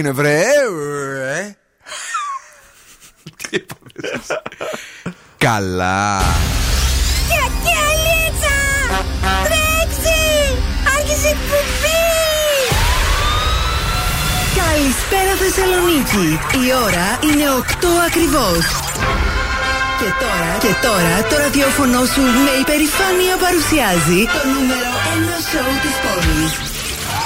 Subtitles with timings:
[0.00, 0.40] έγινε, βρε.
[1.34, 1.56] Ε.
[3.50, 3.64] Τι
[5.36, 6.22] Καλά.
[7.30, 8.58] Κιακιαλίτσα!
[9.44, 10.20] Τρέξει!
[10.96, 12.04] Άρχισε η εκπομπή!
[14.60, 16.28] Καλησπέρα Θεσσαλονίκη.
[16.66, 18.64] Η ώρα είναι 8 ακριβώς.
[20.00, 25.96] Και τώρα, και τώρα το ραδιόφωνο σου με υπερηφάνεια παρουσιάζει το νούμερο 1 σοου της
[26.04, 26.69] πόλης.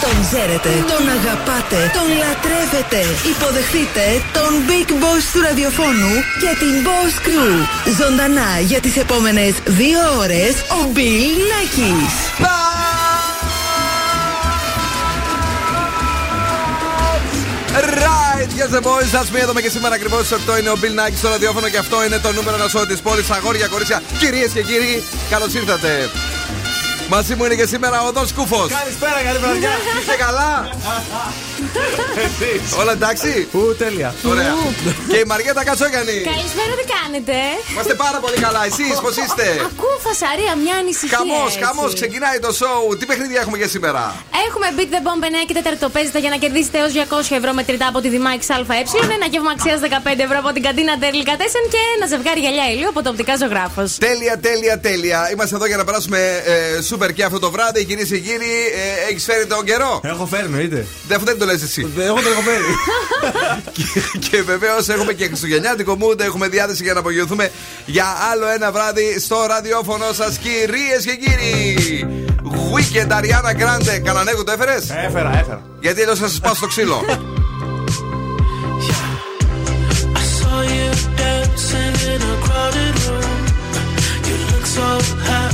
[0.05, 3.01] Τον ξέρετε, τον αγαπάτε, τον λατρεύετε.
[3.33, 4.05] Υποδεχτείτε
[4.37, 7.55] τον Big Boss του ραδιοφώνου και την Boss Crew.
[8.01, 12.15] Ζωντανά για τις επόμενες δύο ώρες ο Bill Nackis.
[18.07, 19.41] Right, yes the boys, that's me.
[19.43, 22.19] Εδώ και σήμερα ακριβώς στι 8 είναι ο Bill Nike στο ραδιόφωνο και αυτό είναι
[22.19, 23.31] το νούμερο ένα σώμα της πόλης.
[23.31, 26.11] Αγόρια, κορίτσια, κυρίες και κύριοι, καλώς ήρθατε.
[27.09, 28.69] Μαζί μου είναι και σήμερα ο Δον Σκούφος.
[28.81, 29.71] Καλησπέρα, καλή βραδιά.
[30.01, 30.51] Είστε καλά.
[32.81, 34.15] Όλα εντάξει; Ου, τέλεια.
[34.33, 34.55] Ωραία.
[35.11, 36.19] Και η Μαριέτα Κατσόγιανη.
[36.33, 37.37] Καλησπέρα, τι κάνετε;
[37.73, 38.63] Είμαστε πάρα πολύ καλά.
[38.71, 41.19] Εσείς πώς είστε; Ακούω φασαρία, μια ανησυχία.
[41.19, 41.65] Χαμός, έτσι.
[41.65, 42.81] χαμός, ξεκινάει το show.
[42.99, 44.03] Τι παιχνίδια έχουμε για σήμερα;
[44.47, 47.51] Έχουμε Beat the Bomb 9 και 4 το παίζετε για να κερδίσετε έως 200 ευρώ
[47.59, 48.83] μετρητά από τη Δημάκη ΑΕ.
[49.19, 52.91] Ένα γεύμα αξίας 15 ευρώ από την καντίνα Τέρλικα Τέσσεν και ένα ζευγάρι γυαλιά ηλίου
[52.95, 53.91] από το οπτικά ζωγράφος.
[54.09, 55.19] Τέλεια, τέλεια, τέλεια.
[55.33, 56.21] Είμαστε εδώ για να περάσουμε
[56.55, 57.85] ε, σούπερ και αυτό το βράδυ.
[57.85, 58.55] Κυρίε και κύριοι,
[59.07, 60.87] ε, έχεις φέρει τον καιρό; Έχω φέρει, εννοείται.
[61.09, 61.93] Δεν, αυτό δεν το λες εσύ.
[61.99, 62.65] Εγώ το έχω φέρει.
[64.19, 66.21] και και βεβαίως έχουμε και χριστουγεννιάτικο mood.
[66.21, 67.51] Έχουμε διάθεση για να απογειωθούμε
[67.87, 72.07] για άλλο ένα βράδυ στο ραδιόφωνο σας, κυρίες και κύριοι.
[72.75, 74.01] Weekend Ariana Grande.
[74.05, 75.63] Κανανέγου το έφερες; Έφερα, έφερα.
[75.81, 77.03] Γιατί αλλιώ θα σας πάω στο ξύλο.
[80.21, 83.41] I saw you dancing in a crowded room.
[84.29, 84.89] You look so
[85.29, 85.54] happy when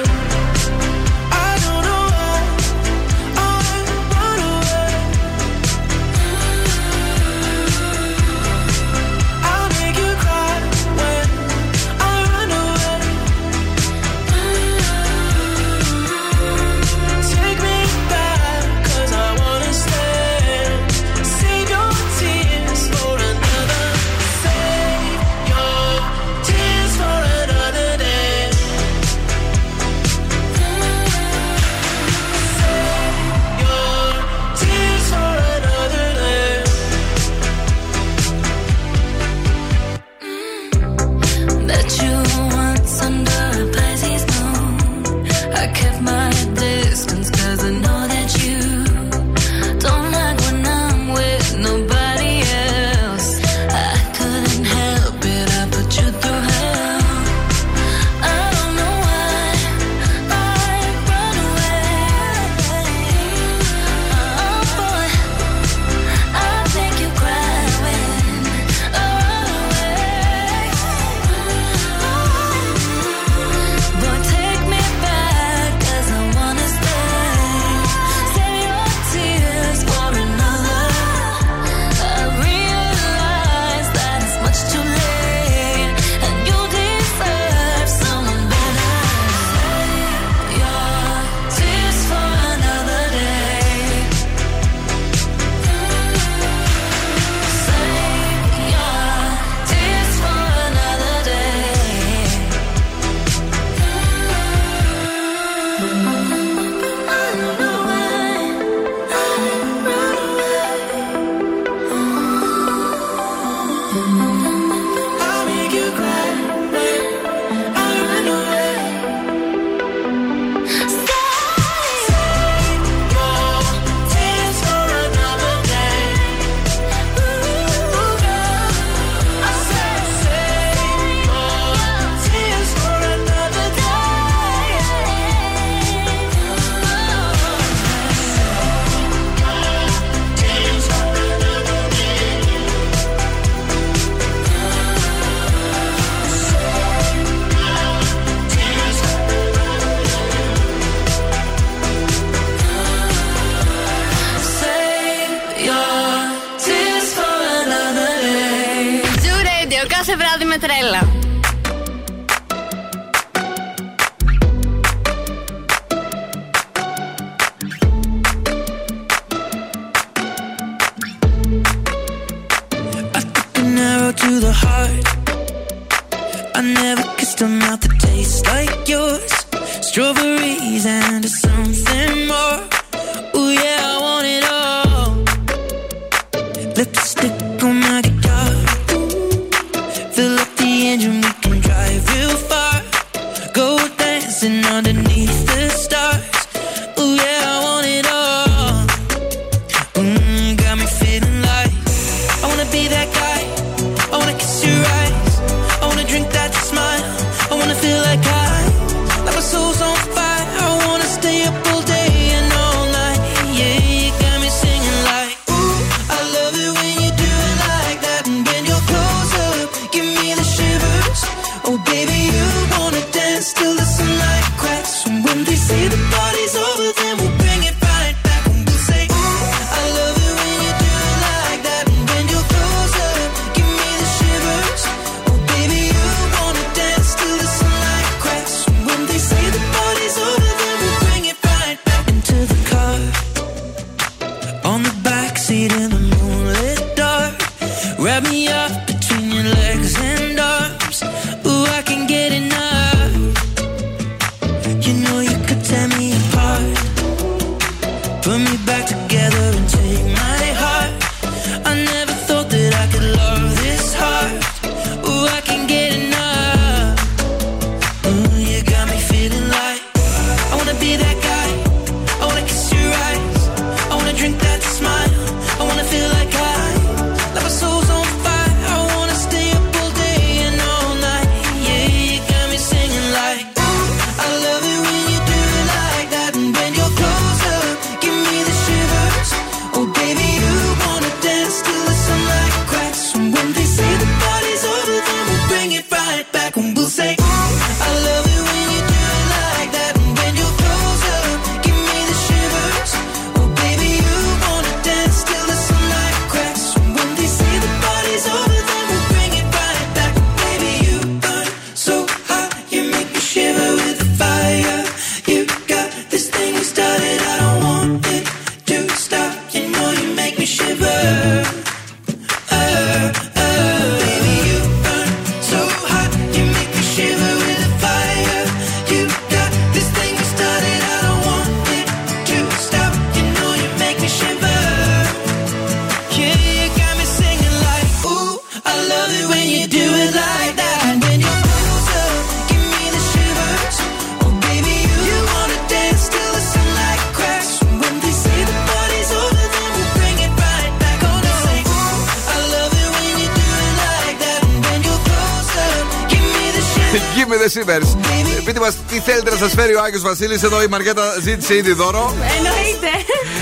[359.41, 360.43] Σας φέρει ο Άγιος Βασίλης.
[360.43, 362.15] Εδώ η Μαριέτα ζήτησε ήδη δώρο.
[362.37, 362.91] Εννοείται.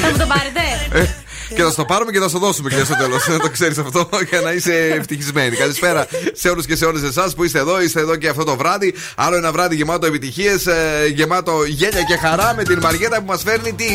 [0.02, 0.62] Θα μου το πάρετε.
[0.92, 3.28] Ε, Και θα στο πάρουμε και θα στο δώσουμε και στο τέλος.
[3.28, 5.56] Να το ξέρεις αυτό για να είσαι ευτυχισμένη.
[5.56, 7.82] Καλησπέρα σε όλους και σε όλες εσάς που είστε εδώ.
[7.82, 8.94] Είστε εδώ και αυτό το βράδυ.
[9.16, 10.68] Άλλο ένα βράδυ γεμάτο επιτυχίες,
[11.14, 13.86] γεμάτο γέλια και χαρά με την Μαριέτα που μας φέρνει τι.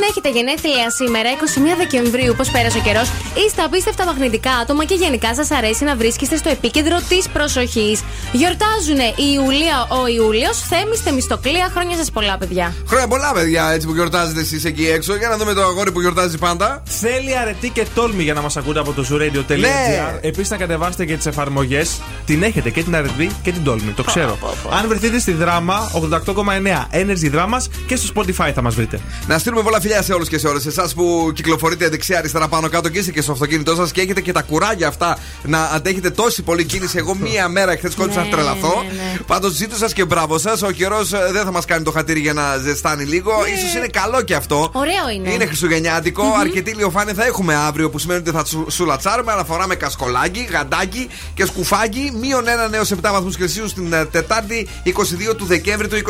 [0.00, 3.08] Αν έχετε γενέθλια σήμερα, 21 Δεκεμβρίου, πώς πέρασε ο καιρός,
[3.46, 8.00] είστε απίστευτα μαγνητικά άτομα και γενικά σας αρέσει να βρίσκεστε στο επίκεντρο της προσοχής.
[8.32, 11.68] Γιορτάζουν η Ιουλία, ο Ιούλιος, Θέμη, Θεμιστοκλία.
[11.74, 12.74] Χρόνια σας πολλά, παιδιά.
[12.88, 15.16] Χρόνια πολλά, παιδιά, έτσι που γιορτάζετε εσείς εκεί έξω.
[15.16, 16.82] Για να δούμε το αγόρι που γιορτάζει πάντα.
[16.84, 19.58] Θέλει αρετή και τόλμη για να μας ακούτε από το zooradio.gr.
[19.58, 20.18] Ναι.
[20.20, 22.00] Επίσης να κατεβάσετε και τις εφαρμογές.
[22.26, 23.92] Την έχετε και την αρετή και την τόλμη.
[23.92, 24.38] Το ξέρω.
[24.70, 29.00] Αν βρεθείτε στη δράμα 88,9 Energy Drama και στο Spotify θα μας βρείτε.
[29.26, 32.88] Να στείλουμε πολλά φιλιά σε όλους και σε όλες εσάς που κυκλοφορείτε δεξιά-αριστερά πάνω κάτω
[32.88, 36.42] και είστε και στο αυτοκίνητό σας και έχετε και τα κουράγια αυτά να αντέχετε τόση
[36.42, 36.98] πολλή κίνηση.
[36.98, 38.82] Εγώ μία μέρα εχθές κόλλησα να Ναι, τρελαθώ.
[38.86, 39.18] ναι, ναι.
[39.26, 40.62] Πάντως ζήτω σας και μπράβο σας.
[40.62, 43.30] Ο καιρός δεν θα μας κάνει το χατήρι για να ζεστάνει λίγο.
[43.72, 44.70] σω είναι καλό και αυτό.
[44.74, 44.80] Ναι.
[44.80, 45.32] Ωραίο είναι.
[45.32, 46.22] Είναι χριστουγεννιάτικο.
[46.40, 49.32] Αρκετή ηλιοφάνεια θα έχουμε αύριο που σημαίνει ότι θα σου- σουλατσάρουμε.
[49.32, 52.12] Αλλά φοράμε κασκολάκι, γαντάκι και σκουφάκι.
[52.20, 56.00] Μείον 1 έω 7 βαθμούς Κελσίου στην ε, Τετάρτη 22 του Δεκέμβρη του 21.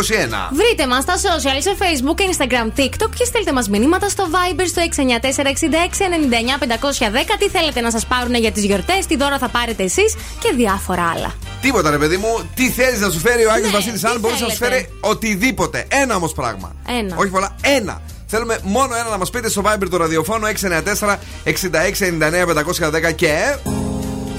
[0.53, 4.83] Βρείτε μας στα social, σε Facebook, Instagram, TikTok και στείλτε μας μηνύματα στο Viber στο
[4.83, 7.37] 694-6699-510.
[7.39, 11.13] Τι θέλετε να σας πάρουν για τις γιορτές, τι δώρα θα πάρετε εσείς και διάφορα
[11.17, 11.33] άλλα.
[11.61, 14.21] Τίποτα ρε παιδί μου, τι θέλεις να σου φέρει ο Άγιος Ναι, Βασίλης, τι αν
[14.21, 14.77] μπορούσε να σου θέλετε.
[14.77, 15.85] φέρει οτιδήποτε.
[15.89, 16.75] Ένα όμως πράγμα.
[16.99, 17.17] Ένα.
[17.19, 18.01] Όχι πολλά, ένα.
[18.27, 23.57] Θέλουμε μόνο ένα να μας πείτε στο Viber του ραδιοφώνου 694 6699 510 και.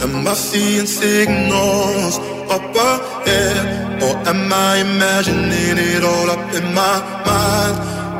[0.04, 2.14] Am I seeing signals
[2.56, 3.66] up ahead?
[4.06, 6.96] Or am I imagining it all up in my
[7.28, 7.78] mind?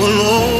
[0.00, 0.51] go alone.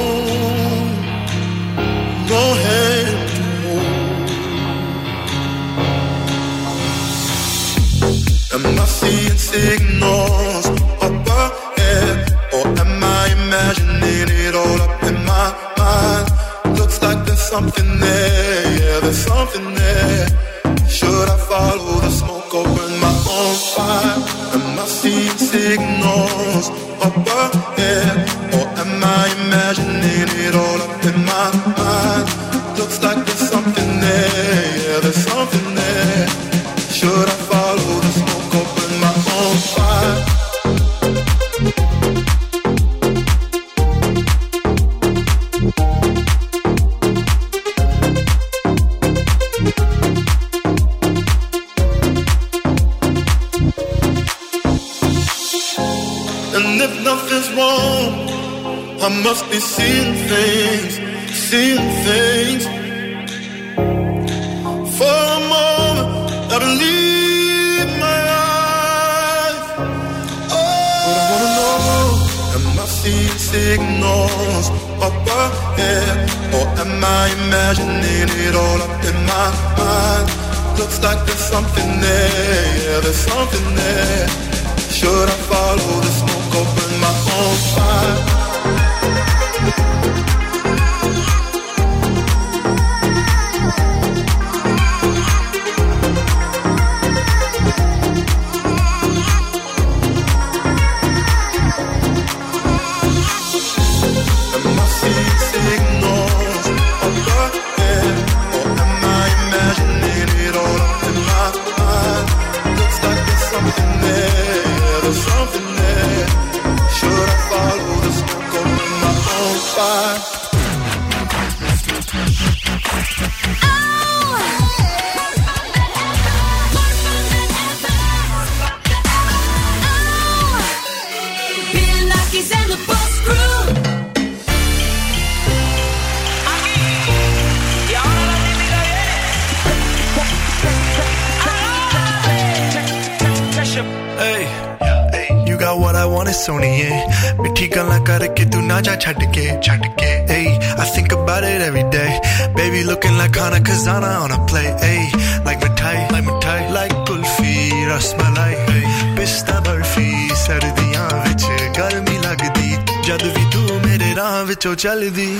[164.82, 165.31] चल दी।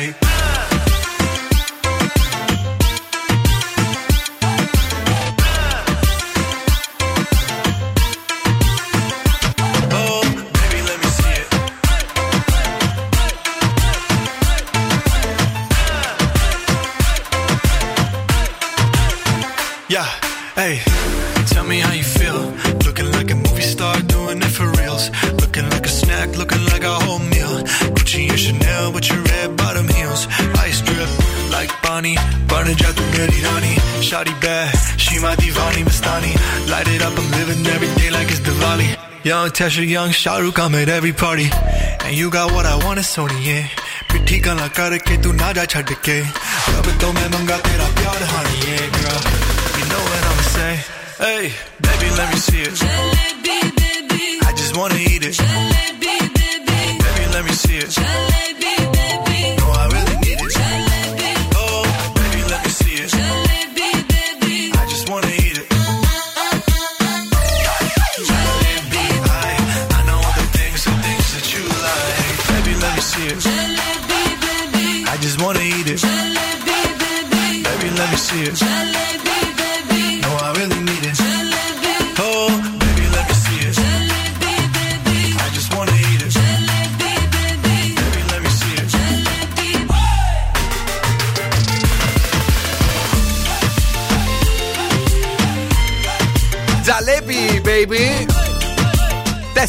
[0.00, 0.89] way.
[33.20, 33.74] good Irani
[34.08, 36.32] Shawty bad, she my divani Mastani
[36.70, 38.88] Light it up, I'm living every day like it's Diwali.
[39.24, 41.48] Young Tesha, young Shahrukh, I'm at every party.
[42.04, 43.66] And you got what I want, it's Sony, yeah.
[44.10, 46.16] पिट्ठी गला करके तू ना जा छड़ के
[46.78, 49.20] अब तो मैं मंगा तेरा प्यार हानी ये girl.
[49.78, 50.74] You know what I'ma say.
[51.22, 51.44] Hey,
[51.86, 52.74] baby, let me see it.
[52.82, 54.24] Jalebi, baby.
[54.48, 55.38] I just wanna eat it.
[55.38, 55.89] Jalebi.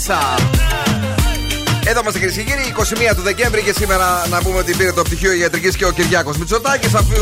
[0.05, 0.35] Τέσσα.
[1.85, 2.73] Εδώ είμαστε κυρίες και κύριοι,
[3.11, 6.37] 21 του Δεκέμβρη και σήμερα να πούμε ότι πήρε το πτυχίο ιατρικής και ο Κυριάκος
[6.37, 6.93] Μητσοτάκης.
[6.93, 7.15] Αφού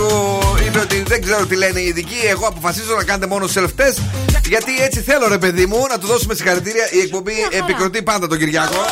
[0.66, 4.02] είπε ότι δεν ξέρω τι λένε οι ειδικοί, εγώ αποφασίζω να κάνετε μόνο self-test.
[4.46, 6.92] Γιατί έτσι θέλω, ρε παιδί μου, να του δώσουμε συγχαρητήρια.
[6.92, 8.86] Η εκπομπή επικροτεί πάντα τον Κυριάκο.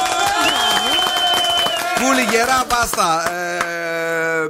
[1.96, 3.32] Κούλι γερά, μπάστα.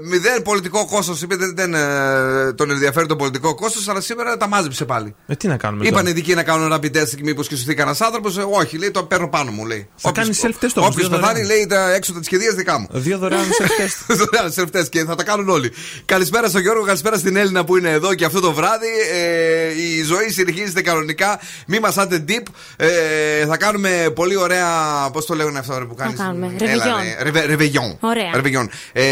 [0.07, 1.21] Ε, μηδέν πολιτικό κόστος.
[1.21, 5.15] Είπε δεν, δεν ε, τον ενδιαφέρει το πολιτικό κόστος, αλλά σήμερα τα μάζεψε πάλι.
[5.27, 6.09] Ε, τι να κάνουμε Είπαν οι τώρα.
[6.09, 8.37] ειδικοί να κάνουν rapid test και μήπως και σωθεί κανένας άνθρωπος.
[8.37, 9.89] Ε, όχι, λέει το παίρνω πάνω μου, λέει.
[9.95, 11.47] Θα κάνεις self-test όμως, Όποιος δύο πεθάνει, δωρεάν.
[11.47, 12.87] λέει τα έξοδα της κηδείας δικά μου.
[12.91, 14.15] Δύο δωρεάν self-test.
[14.15, 15.71] Δωρεάν self-test και θα τα κάνουν όλοι.
[16.05, 18.87] Καλησπέρα στον Γιώργο, καλησπέρα στην Έλληνα που είναι εδώ και αυτό το βράδυ.
[19.13, 21.39] Ε, η ζωή συνεχίζεται κανονικά.
[21.67, 22.43] Μη μα άτε deep.
[22.75, 24.65] Ε, θα κάνουμε πολύ ωραία.
[25.13, 27.45] Πώς το λέγανε αυτό ρε, που κάνεις; κάνουμε, ρεβεγιόν.
[27.47, 27.97] Ρεβεγιόν.
[27.99, 28.31] Ωραία.
[28.33, 28.69] Ρεβεγιόν.
[28.93, 29.03] Ε,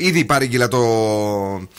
[0.00, 0.78] ήδη παρήγγειλα το.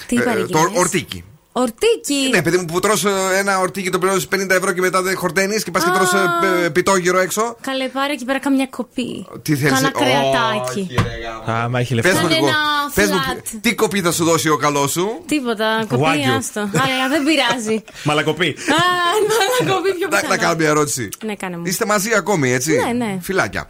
[0.08, 1.24] Τι ε, παρήγγειλες; Το ορτίκι.
[1.54, 2.30] Ορτίκι.
[2.32, 5.16] Ναι, παιδί μου, που τρως ε, ένα ορτίκι το πληρώνεις 50 ευρώ και μετά δεν
[5.18, 5.94] χορταίνεις και πας και Α.
[5.94, 7.56] τρως ε, ε, πιτόγυρο έξω.
[7.62, 9.26] Καλέ, πάρε εκεί πέρα καμιά κοπή.
[9.42, 9.72] Τι θέλει.
[9.72, 10.88] Κάνα κρεατάκι.
[11.52, 12.22] Α, μα έχει Πες λεφτά.
[12.22, 12.48] μου Σαν λίγο.
[12.48, 12.56] ένα
[12.96, 13.58] Πες μου, flat.
[13.62, 16.36] τι κοπή θα σου δώσει ο καλός σου; Τίποτα, κοπή, Wagyu.
[16.38, 16.60] άστο.
[16.60, 17.84] Αλλά δεν πειράζει.
[18.08, 18.48] Μαλακοπή.
[18.48, 18.76] Α,
[19.66, 20.42] να κοπεί πιο Να, να πιθανό.
[20.42, 21.10] κάνω μια ερώτηση.
[21.26, 21.64] Ναι, κάνε μου.
[21.66, 23.18] Είστε μαζί ακόμη, έτσι; Ναι, ναι.
[23.22, 23.68] Φιλάκια.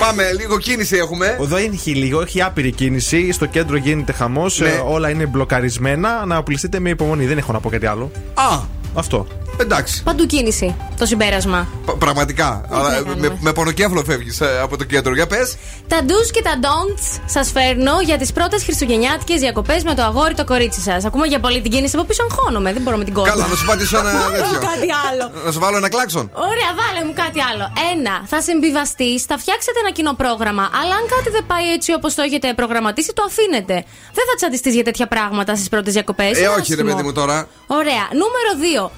[0.00, 1.36] Πάμε, λίγο κίνηση έχουμε.
[1.40, 3.32] Εδώ έχει λίγο, έχει άπειρη κίνηση.
[3.32, 4.60] Στο κέντρο γίνεται χαμός.
[4.60, 4.80] Ναι.
[4.86, 6.24] όλα είναι μπλοκαρισμένα.
[6.26, 7.26] Να οπλιστείτε με υπομονή.
[7.26, 8.10] Δεν έχω να πω κάτι άλλο.
[8.34, 8.60] Α,
[8.94, 9.26] Αυτό.
[9.62, 10.02] Εντάξει.
[10.02, 10.76] Παντού κίνηση.
[10.98, 11.68] Το συμπέρασμα.
[11.86, 12.60] Πα- Πραγματικά.
[12.68, 13.38] τι Αλλά, να με, κάνουμε.
[13.40, 15.14] με πονοκέφαλο φεύγεις από το κέντρο.
[15.14, 15.56] Για πες.
[15.88, 20.34] Τα do's και τα don'ts σας φέρνω για τις πρώτες χριστουγεννιάτικες διακοπές με το αγόρι
[20.34, 21.04] το κορίτσι σας.
[21.04, 22.72] Ακούμε για πολύ την κίνηση από πίσω αγχώνομαι.
[22.72, 23.30] Δεν μπορώ με την κόρη.
[23.30, 24.58] Καλά, να σου πατήσω ένα Βάλε μου τέτοιο.
[24.68, 25.24] κάτι άλλο.
[25.44, 26.30] Να σου βάλω ένα κλάξον.
[26.34, 27.64] Ωραία, βάλε μου κάτι άλλο.
[27.92, 30.64] Ένα, θα συμβιβαστεί, θα φτιάξετε ένα κοινό πρόγραμμα.
[30.82, 33.74] Αλλά αν κάτι δεν πάει έτσι όπως το έχετε προγραμματίσει, το αφήνετε.
[34.16, 36.38] Δεν θα τσαντιστείς για τέτοια πράγματα στις πρώτες διακοπές.
[36.40, 37.36] Ε, όχι, ρε παιδί μου τώρα.
[37.66, 38.04] Ωραία.
[38.22, 38.50] Νούμερο
[38.88, 38.90] 2.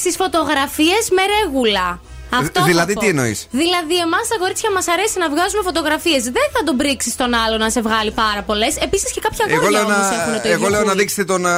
[0.00, 2.00] Στις φωτογραφίες με ρέγουλα.
[2.30, 3.00] Αυτό θα δηλαδή πω.
[3.00, 6.22] τι εννοείς; Δηλαδή, εμάς τα κορίτσια μας αρέσει να βγάζουμε φωτογραφίες.
[6.22, 8.76] Δεν θα τον πρίξεις τον άλλο να σε βγάλει πάρα πολλές.
[8.76, 11.00] Επίσης και κάποια Εγώ αγόρια λέω, όμως έχουν να, το εγώ ίδιο λέω να χούλι.
[11.00, 11.56] δείξετε τον, α,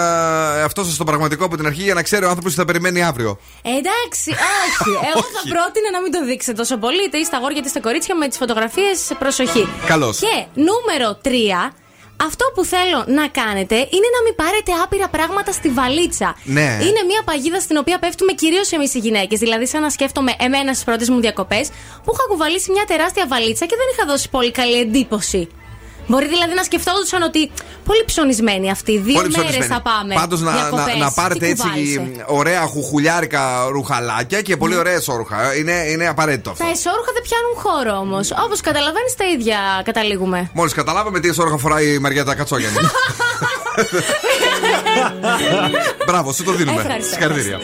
[0.65, 3.03] αυτό σας το πραγματικό από την αρχή για να ξέρει ο άνθρωπος τι θα περιμένει
[3.03, 3.39] αύριο.
[3.63, 4.31] Εντάξει,
[4.65, 4.91] όχι.
[5.11, 8.15] Εγώ θα πρότεινα να μην το δείξετε τόσο πολύ, είτε είστε αγόρια είτε είστε κορίτσια
[8.17, 8.99] με τις φωτογραφίες.
[9.19, 9.69] Προσοχή.
[9.87, 10.19] Καλώς.
[10.19, 10.37] Και
[10.69, 11.29] νούμερο 3.
[12.25, 16.37] Αυτό που θέλω να κάνετε είναι να μην πάρετε άπειρα πράγματα στη βαλίτσα.
[16.45, 16.61] Ναι.
[16.61, 19.39] Είναι μια παγίδα στην οποία πέφτουμε κυρίως εμείς οι γυναίκες.
[19.39, 21.69] Δηλαδή, σαν να σκέφτομαι εμένα στις πρώτες μου διακοπές,
[22.05, 25.49] που είχα κουβαλήσει μια τεράστια βαλίτσα και δεν είχα δώσει πολύ καλή εντύπωση.
[26.11, 27.51] Μπορεί δηλαδή να σκεφτόντουσαν ότι
[27.85, 28.93] πολύ ψωνισμένοι αυτοί.
[28.99, 29.73] Δύο Πολύ μέρες ψωνισμένοι.
[29.73, 30.15] θα πάμε.
[30.15, 30.95] Πάντως να, να, διακοπές.
[30.99, 33.41] να Τι πάρετε έτσι κουβάλισε; ωραία χουχουλιάρικα
[33.71, 35.55] ρουχαλάκια και πολύ ωραία εσόρουχα.
[35.57, 36.65] Είναι, είναι απαραίτητο αυτό.
[36.65, 38.31] Τα εσόρουχα δεν πιάνουν χώρο όμως.
[38.45, 40.51] Όπως καταλαβαίνεις, τα ίδια καταλήγουμε.
[40.53, 42.77] Μόλις καταλάβαμε τι εσόρουχα φοράει η Μαριέτα Κατσόγιανη.
[46.07, 46.81] Μπράβο, σου το δίνουμε.
[46.81, 47.13] Ευχαριστώ.
[47.15, 47.59] Συγχαρητήρια.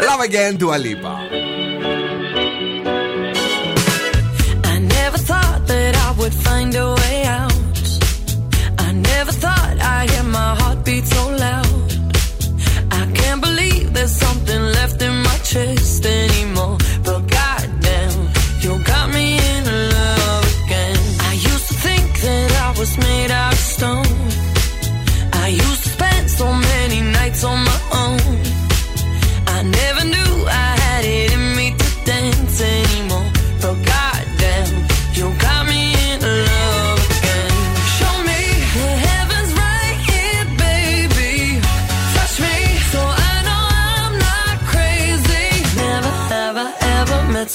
[0.00, 1.16] Love again του Αλίπα.
[10.30, 11.92] My heartbeat so loud.
[12.90, 16.76] I can't believe there's something left in my chest anymore.
[17.02, 18.28] But goddamn,
[18.60, 20.98] you got me in love again.
[21.30, 24.07] I used to think that I was made out of stone.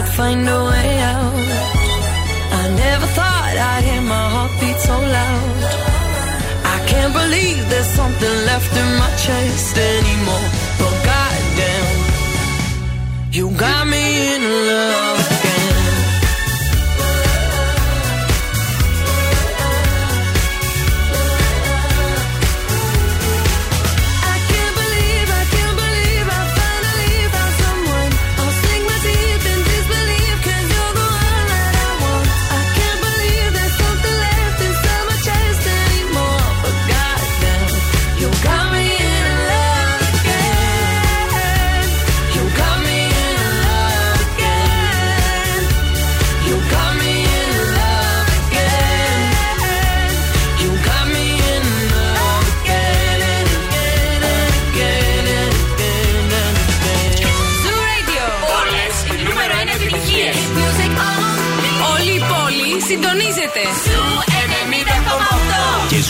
[0.00, 1.34] would find a way out.
[2.60, 5.62] I never thought I'd hear my heartbeat so loud.
[6.74, 10.46] I can't believe there's something left in my chest anymore.
[10.80, 11.88] But goddamn,
[13.36, 15.09] you got me in love.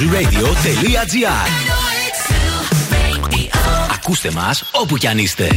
[0.01, 0.07] 90,8.
[0.63, 1.71] Και zooradio.gr
[3.95, 5.49] Ακούστε μας όπου κι αν είστε.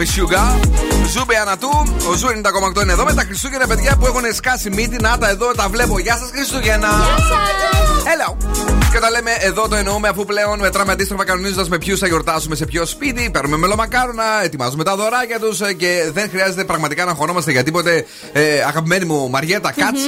[0.00, 0.60] Don't call me sugar.
[1.12, 1.68] Ζούμπε Ανατού,
[2.10, 4.96] ο Ζου 90,8 είναι εδώ με τα Χριστούγεννα παιδιά που έχουν σκάσει μύτη.
[5.00, 5.98] Να τα εδώ, τα βλέπω.
[5.98, 6.88] Γεια σας Χριστούγεννα.
[8.04, 8.36] Hello.
[8.92, 12.54] Και τα λέμε εδώ το εννοούμε αφού πλέον μετράμε αντίστροφα κανονίζοντας με ποιους θα γιορτάσουμε
[12.54, 13.30] σε ποιο σπίτι.
[13.30, 18.06] Παίρνουμε μελομακάρονα, ετοιμάζουμε τα δωράκια τους και δεν χρειάζεται πραγματικά να χωνόμαστε για τίποτε.
[18.32, 20.00] Ε, αγαπημένη μου Μαριέτα Κατς,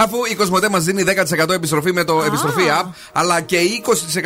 [0.00, 1.02] αφού η Κοσμοτέ μας δίνει
[1.48, 3.58] 10% επιστροφή με το επιστροφή app, αλλά και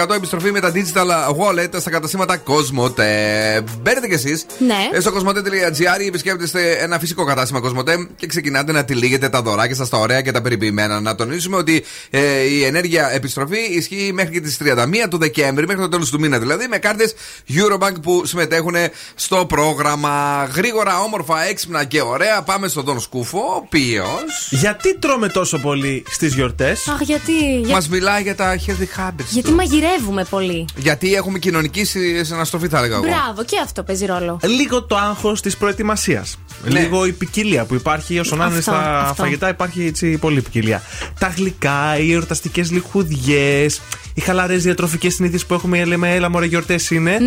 [0.07, 3.65] 20% επιστροφή με τα digital wallet στα καταστήματα Κοσμοτέ.
[3.83, 5.01] Μπαίνετε κι εσείς Ναι.
[5.01, 9.89] στο κοσμοτέ.gr ή επισκέπτεστε ένα φυσικό κατάστημα Κοσμοτέ και ξεκινάτε να τυλίγετε τα δωράκια σας,
[9.89, 11.01] τα ωραία και τα περιποιημένα.
[11.01, 15.83] Να τονίσουμε ότι ε, η ενέργεια επιστροφή ισχύει μέχρι και τις 31 του Δεκέμβρη, μέχρι
[15.83, 17.15] το τέλος του μήνα δηλαδή, με κάρτες
[17.49, 18.75] Eurobank που συμμετέχουν
[19.15, 20.45] στο πρόγραμμα.
[20.55, 22.43] Γρήγορα, όμορφα, έξυπνα και ωραία.
[22.43, 24.05] Πάμε στον Τον Σκούφο, ο οποίο.
[24.51, 26.89] Γιατί τρώμε τόσο πολύ στις γιορτές.
[26.89, 27.61] Αχ, γιατί.
[27.65, 29.25] για- Μας μιλάει για τα healthy habits.
[29.31, 29.55] Γιατί του.
[29.55, 30.65] μαγειρεύουμε πολύ.
[30.77, 33.03] Γιατί έχουμε κοινωνική συ- συναστροφή, θα έλεγα εγώ.
[33.05, 34.39] Μπράβο, και αυτό παίζει ρόλο.
[34.43, 36.37] Λίγο το άγχος της προετοιμασίας.
[36.65, 36.81] Ναι.
[36.81, 39.23] Λίγο η ποικιλία που υπάρχει όσον να είναι Αυτό, στα αυτό.
[39.23, 40.83] φαγητά, υπάρχει έτσι πολύ ποικιλία.
[41.19, 43.81] Τα γλυκά, οι εορταστικές λιχουδιές,
[44.15, 47.11] οι χαλαρές διατροφικές συνήθειες που έχουμε, λέμε, έλα μωρέ γιορτές είναι.
[47.11, 47.19] Ναι,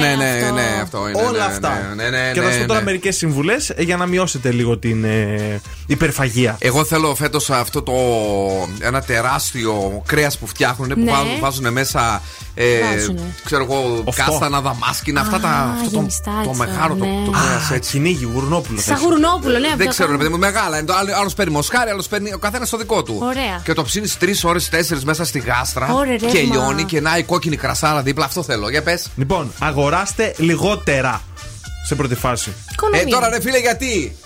[0.00, 0.54] Ναι, ναι, αυτό.
[0.54, 1.20] ναι, αυτό είναι.
[1.22, 1.92] Όλα ναι, αυτά.
[1.96, 2.84] Ναι, ναι, ναι, και θα σου ναι, πω τώρα ναι.
[2.84, 6.56] μερικές συμβουλές για να μειώσετε λίγο την ε, υπερφαγία.
[6.60, 7.92] Εγώ θέλω φέτος αυτό το.
[8.80, 11.10] ένα τεράστιο κρέας που φτιάχνουν που Ναι.
[11.10, 12.22] βάζουν, βάζουν μέσα.
[12.54, 13.20] Ε, Βάζουνε.
[13.44, 14.22] ξέρω εγώ, Αυτό.
[14.24, 15.48] κάστανα, δαμάσκηνα, αυτά τα.
[15.48, 17.24] Α, Αυτό το, γεμιστά το έτσι, μεγάλο το, ναι.
[17.24, 17.90] το κρέας έτσι.
[17.92, 18.80] Κυνήγι, γουρνόπουλο.
[18.80, 20.18] Σαν γουρνόπουλο, ναι, Δεν αυτό ξέρω, ρε κάνω.
[20.18, 20.76] παιδί μου, μεγάλα.
[20.76, 23.18] είναι το Άλλο άλλος παίρνει μοσχάρι, άλλος παίρνει ο καθένας το δικό του.
[23.22, 23.60] Ωραία.
[23.64, 25.92] Και το ψήνεις τρεις ώρες, τέσσερις μέσα στη γάστρα.
[25.92, 26.54] Ωραία, και ρεύμα.
[26.54, 28.24] λιώνει και να η κόκκινη κρασάρα δίπλα.
[28.24, 28.70] Αυτό θέλω.
[28.70, 29.06] Για πες.
[29.16, 31.22] Λοιπόν, αγοράστε λιγότερα
[31.86, 32.50] σε πρώτη φάση.
[32.56, 33.06] Ε, Οικονομία.
[33.06, 34.16] τώρα ρε φίλε, γιατί;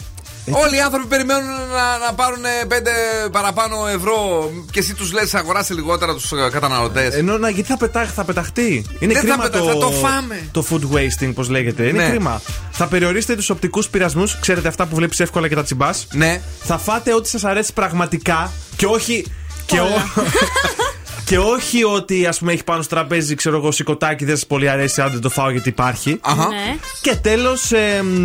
[0.50, 2.90] Όλοι οι άνθρωποι περιμένουν να, να πάρουν πέντε
[3.32, 7.14] παραπάνω ευρώ και εσύ τους λες αγοράστε λιγότερα τους καταναλωτές.
[7.14, 8.84] Ενώ να, γιατί θα, πετά, θα πεταχτεί.
[8.98, 10.48] Είναι Δεν θα κρίμα πετά- το, θα το φάμε.
[10.52, 11.82] το food wasting, πώς λέγεται.
[11.82, 12.08] Είναι Ναι.
[12.08, 12.40] κρίμα.
[12.70, 14.38] Θα περιορίσετε τους οπτικούς πειρασμούς.
[14.40, 16.06] Ξέρετε αυτά που βλέπεις εύκολα και τα τσιμπάς.
[16.12, 16.40] Ναι.
[16.62, 19.24] Θα φάτε ό,τι σας αρέσει πραγματικά και όχι.
[19.66, 19.86] Και, ό,
[21.30, 24.68] και όχι ότι ας πούμε έχει πάνω στο τραπέζι, ξέρω εγώ, σηκωτάκι, δεν σας πολύ
[24.68, 26.18] αρέσει, αν δεν το φάω γιατί υπάρχει.
[26.20, 26.48] Αχα.
[26.48, 26.76] Ναι.
[27.00, 27.60] Και τέλος,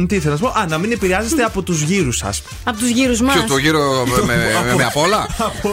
[0.08, 2.42] τι θέλω να σου πω, Α, να μην επηρεάζεστε από τους γύρους σας.
[2.64, 3.34] Από τους γύρους μας.
[3.34, 5.70] Ποιο το γύρο με, με, με, με απ' όλα; από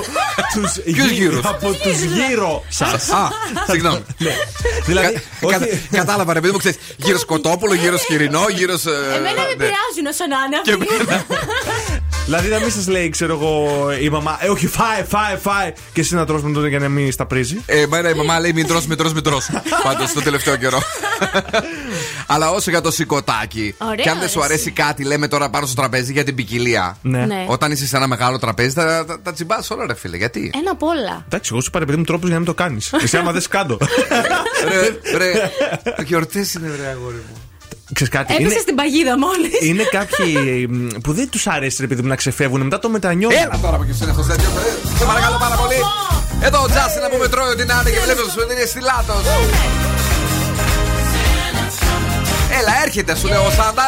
[0.55, 3.09] τους Ποιους γύ- γύρους; Από τους γύρω σας.
[3.11, 3.29] Α,
[3.71, 4.03] συγγνώμη.
[4.87, 6.79] δηλαδή, Κα- όχι- κατα- Κατάλαβα, ρε παιδί μου, ξέρεις.
[6.97, 8.73] Γύρω σκοτόπουλο, γύρω χοιρινό, γύρω.
[9.17, 10.61] Εμένα με επηρεάζουν όσο να είναι.
[10.65, 10.77] Και
[12.33, 13.67] Δηλαδή να μην σας λέει, ξέρω εγώ,
[14.01, 15.73] η μαμά, Ε, όχι, φάε, φάε, φάε.
[15.93, 17.63] Και εσύ να τρως με τον για να μην στα πρίζει.
[17.67, 19.51] Ε, εμένα η μαμά λέει μην τρως, μην τρως, μην τρως
[19.85, 20.83] Πάντως το τελευταίο καιρό
[22.27, 24.53] Αλλά όσο για το σηκωτάκι Ωραία, Και αν δεν σου αρέσει.
[24.55, 27.25] αρέσει κάτι λέμε τώρα πάνω στο τραπέζι για την ποικιλία Ναι.
[27.27, 27.45] Ναι.
[27.49, 30.71] Όταν είσαι σε ένα μεγάλο τραπέζι τα, τα, τα τσιμπάς όλα ρε φίλε Γιατί; Ένα
[30.71, 31.23] απ' όλα.
[31.27, 32.93] Εντάξει, εγώ σου πάρε παιδί μου τρόπους για να μην το κάνεις.
[33.03, 33.79] Εσύ άμα δεν σκάντο.
[34.69, 35.51] Ρε, ρε
[36.05, 37.37] Γιορτές είναι ρε αγόρι μου
[37.95, 38.35] Ξέρεις κάτι.
[38.35, 39.53] Έπεσε Είναι, στην παγίδα μόλις.
[39.69, 40.31] είναι κάποιοι
[40.71, 43.39] μ, που δεν τους αρέσει ρε παιδί μου να ξεφεύγουν, μετά το μετανιώνουν.
[43.39, 45.79] Έλα τώρα που είναι αυτός τέτοιο ε, Σε παρακαλώ πάρα πολύ
[46.47, 49.23] Εδώ ο Τζάστιν που με τρώει ότι να είναι και βλέπεις ότι είναι στυλάτος
[52.59, 53.87] Έλα έρχεται σου λέω ο Σάντα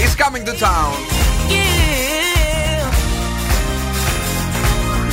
[0.00, 0.92] He's coming to town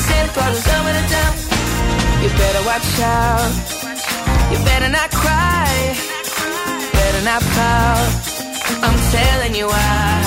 [0.07, 1.33] Santa Claus is coming to town.
[2.23, 3.51] You better watch out.
[4.51, 5.40] You better not cry.
[7.21, 8.09] Better not pout.
[8.81, 10.23] I'm telling you why.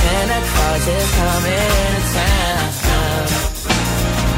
[0.00, 3.26] Santa Claus is coming to town.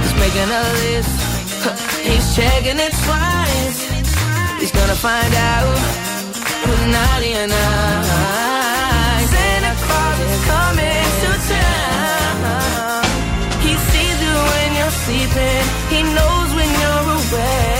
[0.03, 1.15] He's making a list.
[2.09, 3.79] He's checking it twice.
[4.59, 5.79] He's gonna find out
[6.67, 9.31] who's naughty and nice.
[9.31, 13.07] Santa Claus is coming to town.
[13.63, 15.63] He sees you when you're sleeping.
[15.95, 17.80] He knows when you're awake.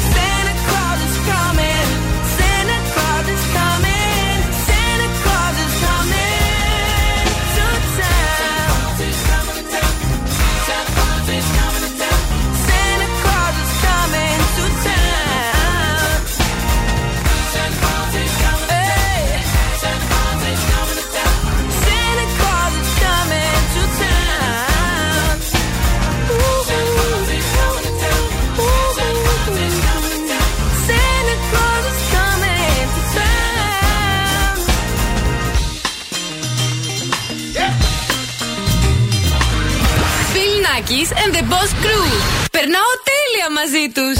[41.08, 42.06] Nackis and the Boss Crew.
[42.50, 44.18] Περνάω τέλεια μαζί τους.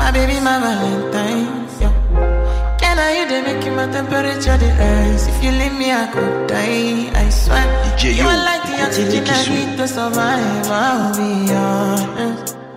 [0.00, 1.46] My baby, my Valentine.
[1.82, 1.88] Yo.
[2.80, 5.24] Can I you they make you my temperature the rise?
[5.30, 7.10] If you leave me, I could die.
[7.22, 7.66] I swear.
[8.18, 10.68] you are like the oxygen I need to survive.
[10.82, 12.11] I'll be honest.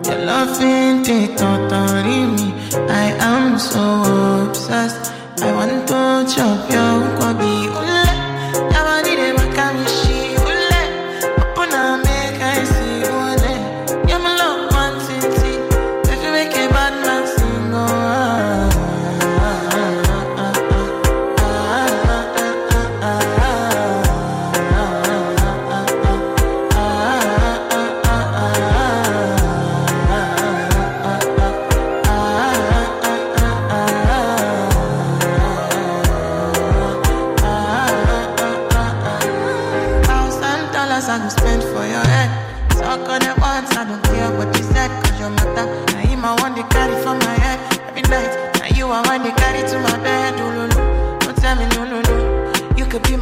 [0.05, 2.53] Your love ain't it totally me.
[2.87, 5.11] I am so obsessed.
[5.41, 7.46] I want to chop your kwabi.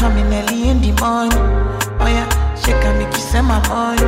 [0.00, 1.44] coming early in the morning?
[2.00, 4.00] Oh yeah, shake and make you send my money.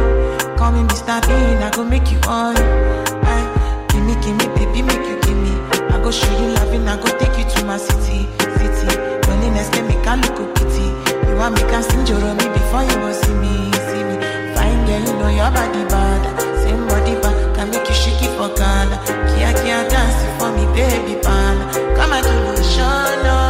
[0.57, 1.21] Call me Mr.
[1.29, 2.57] Bean, I go make you on.
[2.57, 5.53] Aye, give me, give me, baby, make you give me.
[5.93, 8.25] I go show you loving, I go take you to my city,
[8.57, 8.89] city.
[9.29, 10.89] Loneliness can make a look pity.
[11.29, 13.53] You want me can sing your me before you go see me,
[13.93, 14.17] see me.
[14.57, 16.23] Fine girl, you know your body bad.
[16.65, 18.97] Same body bad, can make you shake it for Ghana.
[19.29, 21.57] Kia kia dance for me, baby, pan.
[22.01, 23.42] Come and do the show, no.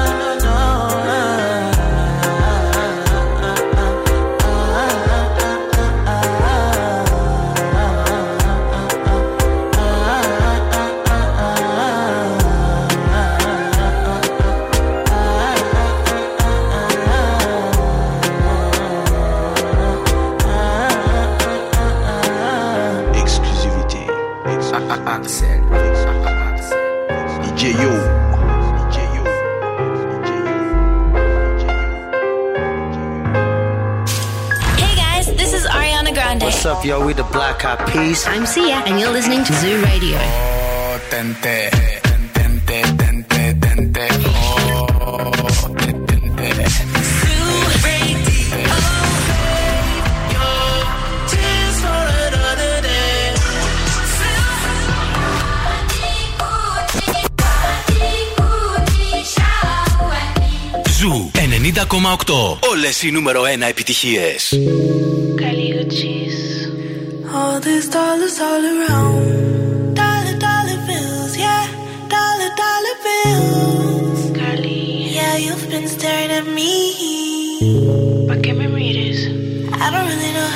[36.84, 37.04] Yo?
[37.06, 38.26] We the Black Eyed Peas.
[38.26, 40.18] I'm Sia, and you're listening to Zoo Radio.
[40.18, 41.70] Oh, tente.
[42.32, 44.06] Tente, tente, tente.
[44.26, 45.30] Oh,
[45.76, 46.02] tente.
[60.98, 62.58] Ζου 90,8.
[62.70, 64.52] Όλες οι νούμερο 1 επιτυχίες.
[67.62, 69.94] These dollars all around.
[69.94, 71.66] Dollar, dollar bills, yeah.
[72.08, 74.36] Dollar, dollar bills.
[74.36, 75.14] Carly.
[75.14, 78.26] Yeah, you've been staring at me.
[78.26, 79.26] But give me readers.
[79.80, 80.50] I don't really know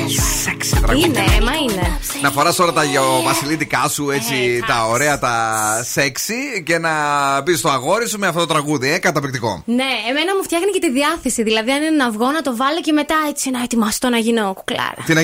[0.00, 0.20] τραγούδι.
[0.44, 1.06] Σεξι τραγούδι.
[1.08, 1.98] Είναι, μα είναι.
[2.22, 5.34] Να φοράς όλα τα γεωβασιλίτικά σου έτσι, Ε, τα ωραία, τα
[5.90, 6.90] σεξι και να
[7.40, 8.92] μπει στο αγόρι σου με αυτό το τραγούδι.
[8.92, 9.62] Ε, καταπληκτικό.
[9.66, 11.42] Ναι, εμένα μου φτιάχνει και τη διάθεση.
[11.42, 14.52] Δηλαδή, αν είναι να βγω, να το βάλω και μετά έτσι να ετοιμαστώ να γίνω
[14.54, 15.02] κουκλάρα.
[15.06, 15.20] Τι να...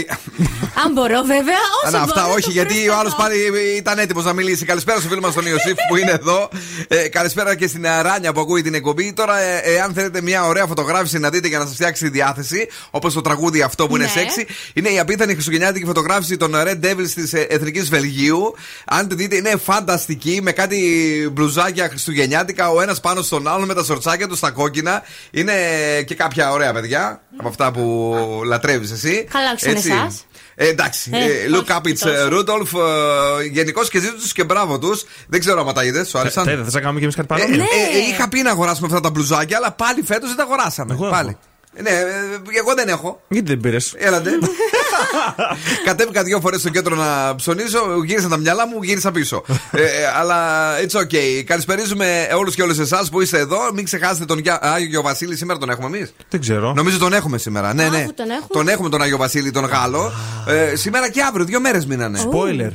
[0.85, 1.61] Αν μπορώ, βέβαια.
[1.85, 3.37] Όσο Να, αυτά μπορώ, όχι, το γιατί ο άλλος πάλι
[3.77, 4.65] ήταν έτοιμος να μιλήσει.
[4.65, 6.49] Καλησπέρα στο φίλο μας τον Ιωσήφ που είναι εδώ.
[6.89, 9.13] Ε, καλησπέρα και στην Αράνια που ακούει την εκπομπή.
[9.13, 12.69] Τώρα, ε, εάν θέλετε μια ωραία φωτογράφηση να δείτε για να σας φτιάξει τη διάθεση,
[12.91, 14.11] όπως το τραγούδι αυτό που είναι Ναι.
[14.11, 18.55] σεξι, είναι η απίθανη χριστουγεννιάτικη φωτογράφηση των Red Devils της Εθνικής Βελγίου.
[18.87, 20.79] Αν τη δείτε, είναι φανταστική με κάτι
[21.33, 25.03] μπλουζάκια χριστουγεννιάτικα, ο ένας πάνω στον άλλον με τα σορτσάκια τους στα κόκκινα.
[25.31, 25.53] Είναι
[26.07, 28.15] και κάποια ωραία παιδιά από αυτά που
[28.45, 29.27] λατρεύεις εσύ.
[29.33, 29.91] Καλά, όχι σαν Έτσι.
[29.93, 30.25] εσάς.
[30.55, 31.11] Ε, εντάξει.
[31.13, 32.15] Ε, Ε, look όχι up, it's τόσο.
[32.29, 32.81] uh, Rudolph.
[33.53, 35.05] Γενικώς και ζήτω τους και μπράβο τους.
[35.29, 37.37] Δεν ξέρω αν τα είδες, σου άρεσαν; Τε, θες να κάνουμε κι εμείς κάτι Ε,
[37.37, 37.61] παρόμοιο.
[37.61, 40.93] ε, ε, είχα πει να αγοράσουμε αυτά τα μπλουζάκια, αλλά πάλι φέτος δεν τα αγοράσαμε.
[40.93, 41.37] Εγώ πάλι.
[41.77, 41.79] Έχω.
[41.79, 43.21] Ε, Ναι, ε, εγώ δεν έχω.
[43.29, 44.31] Γιατί δεν πήρες; Έλατε.
[45.85, 49.43] Κατέβηκα δύο φορές στο κέντρο να ψωνίσω, γύρισα τα μυαλά μου, γύρισα πίσω.
[49.71, 49.87] ε, ε,
[50.19, 50.39] αλλά
[50.87, 51.43] it's okay.
[51.47, 53.59] Καλησπερίζουμε όλους και όλες εσάς που είστε εδώ.
[53.75, 56.73] Μην ξεχάσετε τον Γιά- Άγιο Βασίλη, σήμερα τον έχουμε εμείς; Δεν ξέρω.
[56.73, 57.75] Νομίζω τον έχουμε σήμερα.
[57.75, 57.97] Ναι, ναι.
[57.97, 58.47] αφού τον έχουμε.
[58.51, 60.13] Τον έχουμε τον Άγιο Βασίλη, τον Γάλλο.
[60.49, 62.19] Ε, σήμερα και αύριο, δύο μέρες μείνανε.
[62.33, 62.71] Spoiler.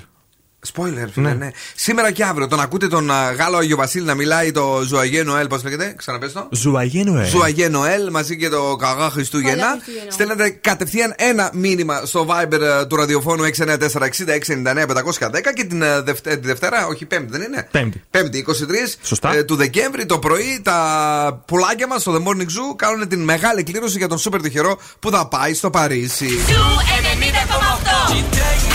[0.74, 1.50] Spoiler, φίλε, ναι.
[1.76, 5.48] Σήμερα και αύριο τον ακούτε τον α, Γάλλο Άγιο Βασίλη να μιλάει το Joyeux Noël,
[5.48, 6.48] πώς λέγεται, ξαναπες το.
[6.52, 7.28] Joyeux Noël.
[7.28, 9.66] Joyeux Noël μαζί και το Καγά Καλά Χριστούγεννα.
[9.68, 10.12] Χριστούγεννα.
[10.12, 16.48] Στέλνετε κατευθείαν ένα μήνυμα στο Viber ε, του ραδιοφώνου 694-60-699-510 και την, ε, Δευτε- τη
[16.48, 18.02] Δευτέρα, όχι Πέμπτη, δεν είναι; Πέμπτη.
[18.10, 19.34] Πέμπτη, 23 Σωστά.
[19.36, 23.64] ε, του Δεκέμβρη το πρωί τα πουλάκια μας στο The Morning Zoo κάνουν την μεγάλη
[23.64, 26.28] κλήρωση για τον σούπερ τυχερό που θα πάει στο Παρίσι.
[26.28, 28.71] Zoo 90,8.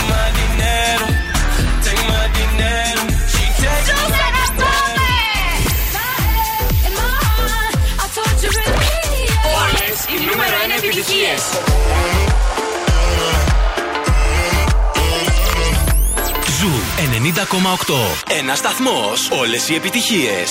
[18.39, 19.13] Ένα σταθμό.
[19.39, 20.43] Όλε οι επιτυχίε.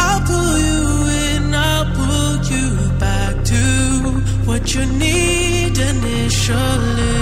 [0.05, 0.83] I'll pull you
[1.27, 2.67] in, I'll pull you
[3.05, 3.63] back to
[4.49, 7.22] what you need initially.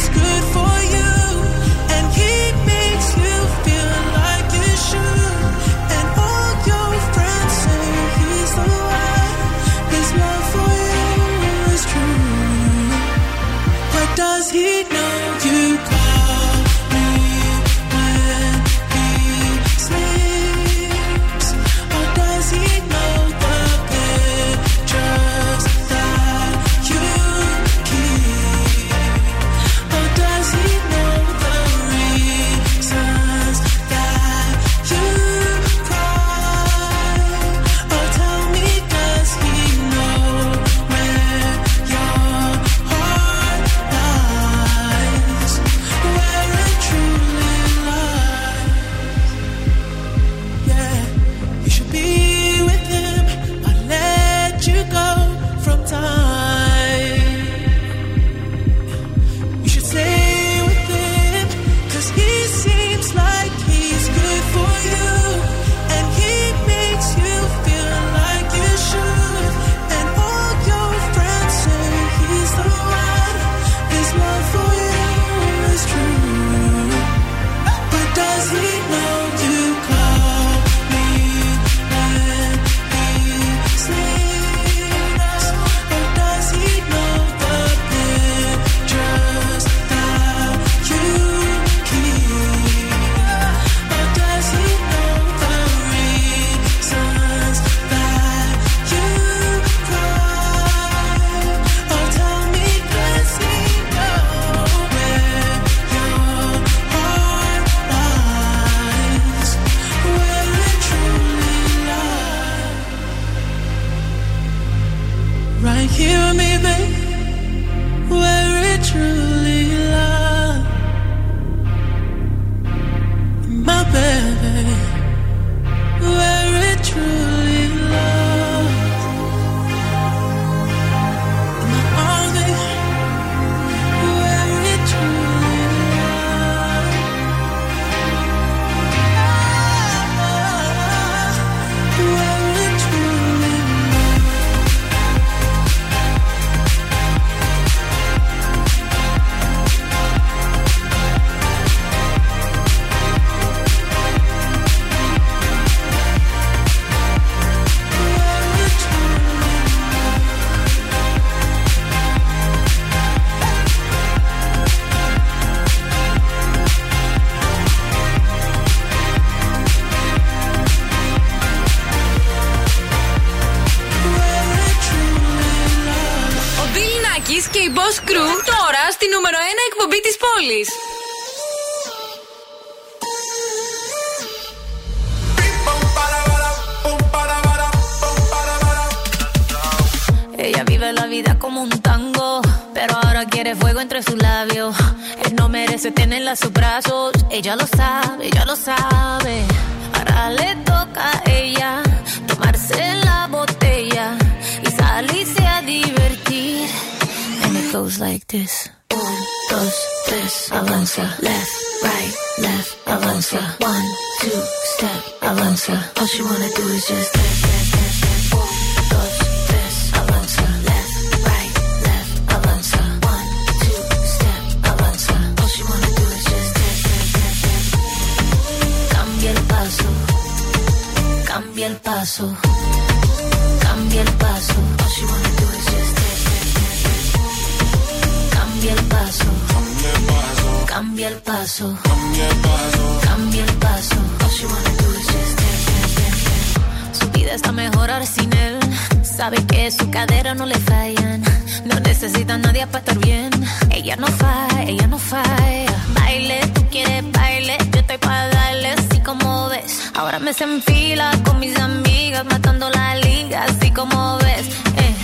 [248.15, 248.59] sin él.
[249.03, 251.21] Sabe que su cadera no le fallan.
[251.65, 253.29] No necesita a nadie para estar bien.
[253.69, 255.75] Ella no falla, ella no falla.
[255.95, 257.57] Baile, tú quieres baile.
[257.71, 259.91] Yo estoy para darle así como ves.
[259.95, 264.45] Ahora me se enfila con mis amigas, matando la liga, así como ves.
[264.85, 264.95] Eh.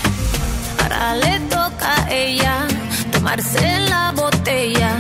[0.81, 2.67] Ahora le toca a ella
[3.11, 4.91] tomarse la botella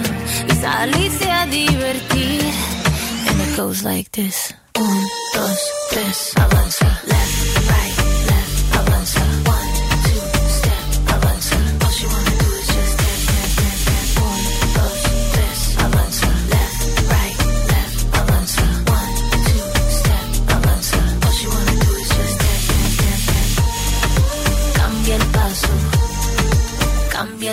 [0.49, 2.43] y salirse a divertir.
[3.29, 4.53] And it goes like this.
[4.79, 5.01] Un,
[5.33, 6.87] dos, tres, avanza.
[7.07, 7.36] Left,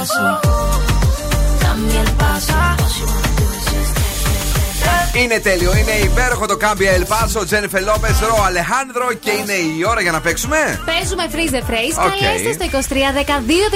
[0.00, 0.40] paso,
[1.60, 2.52] cambia el paso.
[2.52, 5.22] All she wanna do is just dance, dance, dance.
[5.22, 9.84] Είναι τέλειο, είναι υπέροχο το Cambia el Paso, Τζένιφερ Λόπεζ, Rauw Alejandro και είναι η
[9.90, 10.80] ώρα για να παίξουμε.
[10.84, 11.96] Παίζουμε freeze the phrase.
[12.06, 12.10] OK.
[12.20, 13.66] Καλέστε στο 23 12 32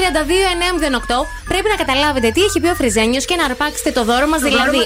[1.17, 1.27] 908.
[1.49, 4.41] Πρέπει να καταλάβετε τι έχει πει ο Φριζένιος και να αρπάξετε το δώρο μας.
[4.41, 4.83] Δηλαδή,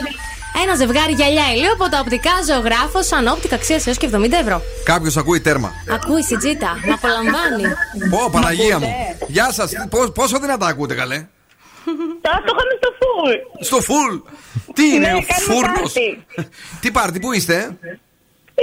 [0.65, 4.63] ένα ζευγάρι γυαλιά ηλίου από τα οπτικά Ζωγράφου Sun Optica αξία έως και 70 ευρώ.
[4.85, 5.73] Κάποιος ακούει τέρμα.
[5.91, 7.65] Ακούει η Τζίτα, με απολαμβάνει.
[8.11, 8.93] Πω, Παναγία μου.
[9.27, 9.71] Γεια σας.
[10.15, 11.27] Πόσο δυνατά ακούτε, καλέ;
[12.21, 13.33] Τώρα το είχαμε στο φουλ.
[13.69, 14.17] Στο φουλ.
[14.75, 16.25] Τι είναι, Ναι, ο κάνουμε φούρνος; πάρτι.
[16.81, 17.55] Τι πάρτι, πού είστε;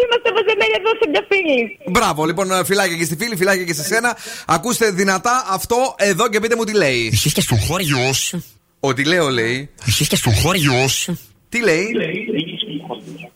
[0.04, 1.80] Είμαστε μαζεμένοι εδώ σε μια φίλη.
[1.92, 4.18] Μπράβο, λοιπόν, φυλάκια και στη φίλη, φυλάκια και σε σένα.
[4.46, 7.10] Ακούστε δυνατά αυτό εδώ και πείτε μου τι λέει.
[7.14, 8.44] Εσύ και στο χωριό σου.
[8.80, 9.70] Ότι λέω, λέει.
[9.88, 11.20] Εσύ και στο χωριό σου.
[11.56, 11.88] Τι λέει;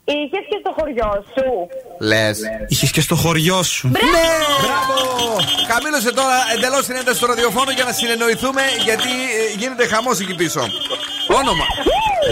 [0.05, 1.67] Είχες και στο χωριό σου.
[1.99, 2.39] Λες.
[2.67, 3.88] Είχες και στο χωριό σου.
[3.88, 3.99] Ναι!
[4.63, 4.97] Μπράβο!
[5.67, 10.36] Καμήλωσε τώρα εντελώς την ένταση στο ραδιοφώνο για να συνεννοηθούμε γιατί ε, γίνεται χαμός εκεί
[10.36, 10.59] πίσω.
[11.39, 11.65] Όνομα.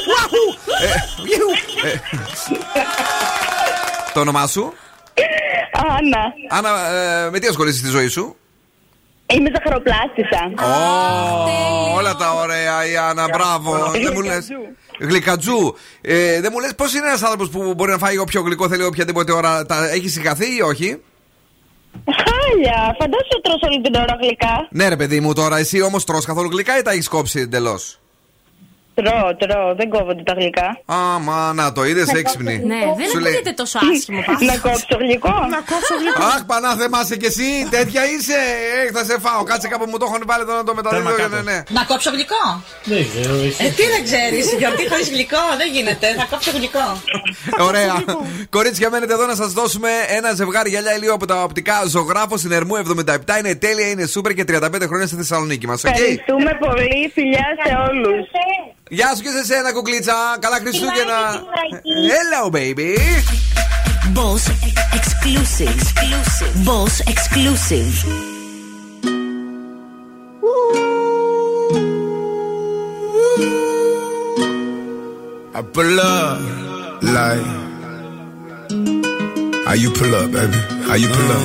[0.09, 0.45] Ουαχου!
[0.87, 0.91] Ε,
[1.31, 1.49] γιου!
[1.89, 1.95] Ε,
[4.13, 4.73] Το όνομά σου;
[5.97, 6.23] Άννα.
[6.49, 8.35] Άννα, ε, με τι ασχολείσαι στη ζωή σου;
[9.33, 10.51] Είμαι ζαχαροπλάστησα.
[10.65, 13.91] Ω, όλα τα ωραία, η Άννα, μπράβο.
[13.91, 14.47] Δεν μου λες.
[14.99, 15.75] Γλυκατζού.
[16.01, 18.83] Ε, δεν μου λες πώς είναι ένας άνθρωπος που μπορεί να φάει όποιο γλυκό θέλει
[18.83, 19.65] οποιαδήποτε ώρα.
[19.65, 21.01] Τα έχει συγχαθεί ή όχι;
[22.05, 24.67] Χάλια, φαντάσου τρως όλη την ώρα γλυκά.
[24.71, 27.99] Ναι, ρε παιδί μου, τώρα εσύ όμως τρως καθόλου γλυκά ή τα έχεις κόψει εντελώς;
[28.99, 30.67] Τρώω, τρώω, δεν κόβονται τα γλυκά.
[30.85, 32.55] Άμα, να το είδες έξυπνη.
[32.71, 34.47] Ναι, δεν Σου λέει, ακούγεται τόσο άσχημο πάντως.
[34.49, 35.35] Να κόψω γλυκό.
[35.55, 36.23] Να κόψω γλυκό.
[36.33, 38.39] Αχ, πανά, θεμάσαι κι εσύ, τέτοια είσαι.
[38.77, 39.41] Ε, θα σε φάω.
[39.49, 41.27] Κάτσε κάπου μου το έχουν βάλει εδώ να το μεταδίδω.
[41.35, 41.57] Ναι, ναι.
[41.77, 42.43] Να κόψω γλυκό;
[42.91, 43.33] Δεν ξέρω,
[43.65, 46.07] Ε, τι δεν ξέρεις, γιατί χωρίς γλυκό δεν γίνεται.
[46.19, 46.87] Θα κόψω γλυκό.
[47.69, 47.95] Ωραία.
[48.57, 52.51] Κορίτσια, μένετε εδώ να σας δώσουμε ένα ζευγάρι γυαλιά ηλίου από τα οπτικά ζωγράφο στην
[52.51, 53.37] Ερμού 77.
[53.39, 55.83] Είναι τέλεια, είναι σούπερ και 35 χρόνια στη Θεσσαλονίκη μας.
[55.83, 58.25] Ευχαριστούμε πολύ, φιλιά σε όλους.
[58.88, 60.36] Γεια σου και σε σένα, κουκλίτσα.
[60.40, 61.20] Καλά Χριστούγεννα.
[62.12, 62.90] Hello, baby.
[64.14, 64.44] Boss
[64.98, 65.80] exclusive.
[66.66, 67.94] Boss exclusive.
[75.54, 76.40] I pull up
[77.16, 77.46] like
[79.66, 80.58] how you pull up, baby?
[80.88, 81.44] How you pull up?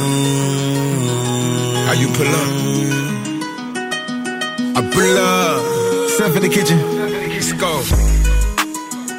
[1.88, 2.50] How you pull up?
[4.78, 5.62] I pull up.
[6.10, 7.01] Step in the kitchen.
[7.51, 7.83] Go.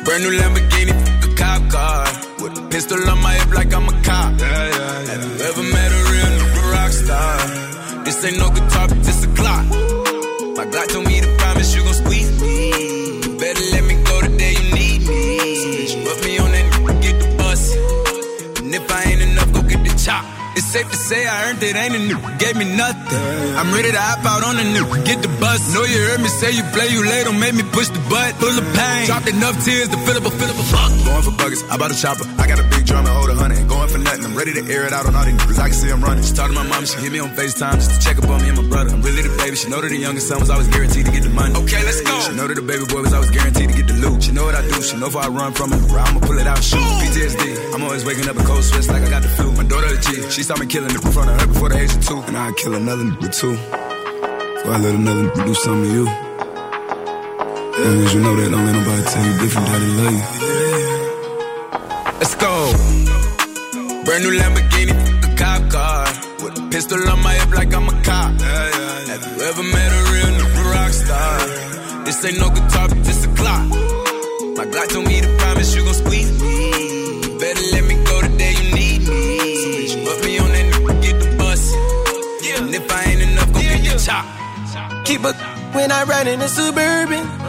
[0.05, 0.93] Brand new Lamborghini,
[1.24, 2.07] a cop car.
[2.41, 4.39] With a pistol on my hip like I'm a cop.
[4.39, 8.03] Have you ever met a real nigga rock star?
[8.05, 9.65] This ain't no guitar, but this a clock.
[10.55, 11.28] My God told me to
[20.74, 23.21] safe to say I earned it, ain't a new, gave me nothing.
[23.61, 25.61] I'm ready to hop out on the new, get the bus.
[25.69, 28.34] Know you heard me say you play, you late, don't make me push the butt.
[28.41, 30.89] Full of pain, dropped enough tears to fill up a fill up a fuck.
[31.05, 32.26] Going for buggers, I bought a chopper.
[32.41, 33.61] I got a big drum and hold a hundred.
[33.69, 35.59] Going for nothing, I'm ready to air it out on all these niggas.
[35.61, 36.24] I can see I'm running.
[36.26, 38.41] She talked to my mom, she hit me on FaceTime just to check up on
[38.41, 38.89] me and my brother.
[38.95, 41.24] I'm really the baby, she know that the youngest son was always guaranteed to get
[41.24, 41.53] the money.
[41.53, 42.13] Okay, let's go.
[42.26, 44.24] She know that the baby boy was always guaranteed to get the loot.
[44.24, 46.47] She know what I do, she know if I run from it, I'ma pull it
[46.47, 46.82] out, shoot.
[47.01, 49.51] PTSD, I'm always waking up in cold sweats like I got the flu.
[49.53, 51.78] My daughter a G, she saw me killing it in front of her before the
[51.78, 52.19] age of two.
[52.28, 53.55] And I'd kill another nigga too.
[53.55, 56.32] So I let another nigga do something to you.
[57.76, 60.26] Long as you know that, don't let nobody tell you different that they love you.
[62.21, 62.53] Let's go.
[64.05, 66.05] Brand new Lamborghini, a cop car.
[66.43, 68.39] With a pistol on my hip like I'm a cop.
[68.39, 72.05] Have you ever met a real nigga rock star?
[72.05, 73.67] This ain't no guitar, but this a clock.
[74.55, 77.39] My God told me to promise you gon' squeeze me.
[77.41, 79.88] Better let me go the day you need me.
[79.88, 81.74] So put me on that nigga, get the bus.
[82.53, 84.26] And if I ain't enough, go get your chop.
[85.05, 85.34] Keep a
[85.74, 87.42] when I ride in a suburban.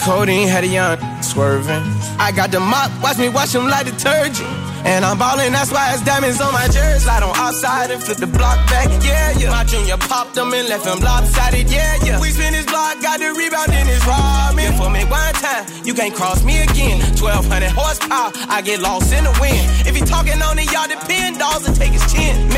[0.00, 1.82] Codeine had a young swerving.
[2.18, 4.48] I got the mop, watch me wash them like detergent.
[4.86, 7.04] And I'm ballin', that's why it's diamonds on my jersey.
[7.04, 9.50] Slide on outside and flip the block back, yeah, yeah.
[9.50, 12.20] My junior popped them and left him lopsided, yeah, yeah.
[12.20, 14.72] We spin his block, got the rebound in his robin.
[14.78, 17.00] For me one time, you can't cross me again.
[17.18, 19.66] 1200 horsepower, I get lost in the wind.
[19.86, 22.48] If he talking on it, y'all depend, dolls and take his chin.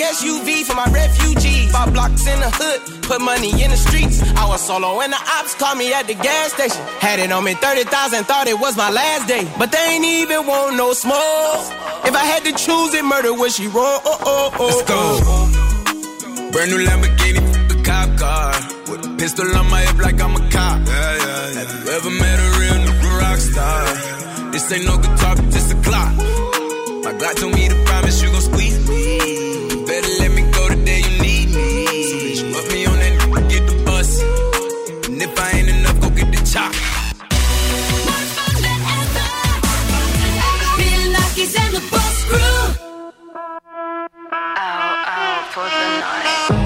[0.00, 1.70] Maybach SUV for my refugees.
[1.70, 4.22] Five blocks in the hood, put money in the streets.
[4.36, 6.82] I was solo and the ops called me at the gas station.
[7.00, 9.50] Had it on me 30,000, thought it was my last day.
[9.58, 11.60] But they ain't even want no smoke.
[12.04, 14.00] If I had to choose it, murder would she roll?
[14.04, 14.66] Oh, oh, oh, oh.
[14.66, 16.50] Let's go.
[16.52, 18.52] Brand new Lamborghini, a cop car.
[18.90, 20.80] With a pistol on my hip like I'm a cop.
[20.88, 24.50] Have you ever met a real nigga rock star?
[24.50, 26.14] This ain't no guitar, but this a clock.
[27.04, 28.69] My God told me to promise you gon' squeeze
[45.60, 46.59] for the night.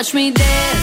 [0.00, 0.79] Watch me dance.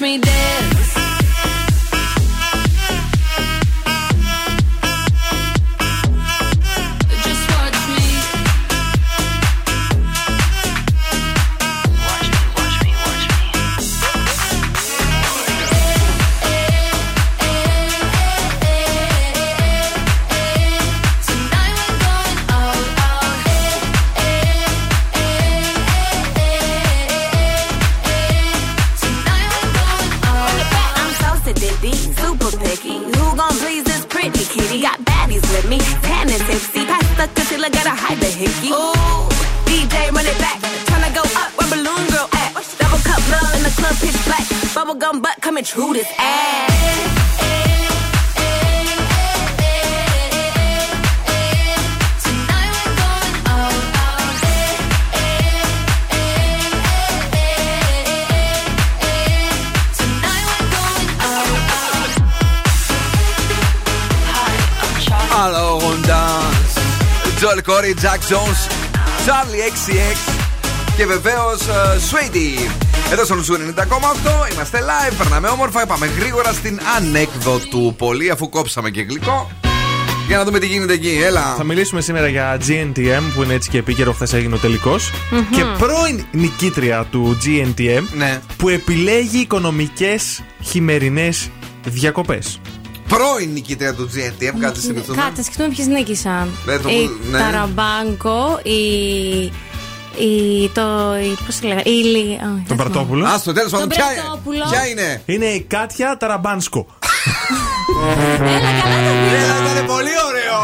[0.00, 0.27] me down.
[68.28, 68.70] Jones,
[69.26, 70.32] Charlie XCX
[70.96, 71.60] και βεβαίως
[72.10, 72.70] Sweetie.
[73.12, 75.86] Εδώ στο Νουσού 90,8 είμαστε live, περνάμε όμορφα.
[75.86, 79.50] Πάμε γρήγορα στην ανέκδοτου πολύ, αφού κόψαμε και γλυκό.
[80.28, 81.54] Για να δούμε τι γίνεται εκεί, έλα.
[81.56, 84.12] Θα μιλήσουμε σήμερα για GNTM που είναι έτσι και επίκαιρο.
[84.12, 84.96] Χθες έγινε ο τελικο
[85.30, 85.44] Μμμ.
[85.50, 88.40] Και πρώην νικήτρια του GNTM Ναι.
[88.56, 91.50] που επιλέγει οικονομικές χειμερινές
[91.84, 92.60] διακοπές.
[93.08, 95.22] Πρώην νικήτρια του GNTM, κάτσε θυμηθούμε.
[95.22, 96.50] Κάτσε, σκεφτούμε ποιες νίκησαν.
[96.66, 97.38] Ναι, το- η ναι.
[97.38, 98.78] Ταραμπάνκο, η.
[100.24, 101.16] η το.
[101.22, 103.26] Η, πώς τη λέγανε, η Λι- α, δεν Τον Παρτόπουλο.
[103.26, 104.64] Α, στο τέλος πάντων, Τον ποια, Πρατόπουλο.
[104.70, 106.86] ποια είναι; Είναι η Κάτια Ταραμπάνσκο.
[109.42, 110.58] Έλα, ήταν πολύ ωραίο.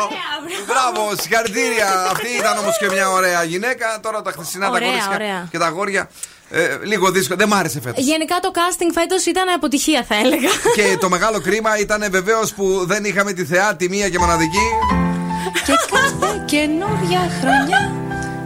[0.66, 1.86] Μπράβο, συγχαρητήρια.
[2.10, 3.86] Αυτή ήταν όμως και μια ωραία γυναίκα.
[4.02, 5.48] Τώρα τα χθεσινά τα Ωραία, κορίτσια ωραία.
[5.50, 6.10] και τα αγόρια.
[6.50, 7.38] Ε, λίγο δύσκολο.
[7.38, 8.04] Δεν μ' άρεσε φέτος.
[8.04, 10.48] Γενικά το casting φέτος ήταν αποτυχία, θα έλεγα.
[10.76, 14.68] και το μεγάλο κρίμα ήταν βεβαίως που δεν είχαμε τη θεά τη μία και μοναδική.
[15.66, 17.92] Και κάθε καινούργια χρονιά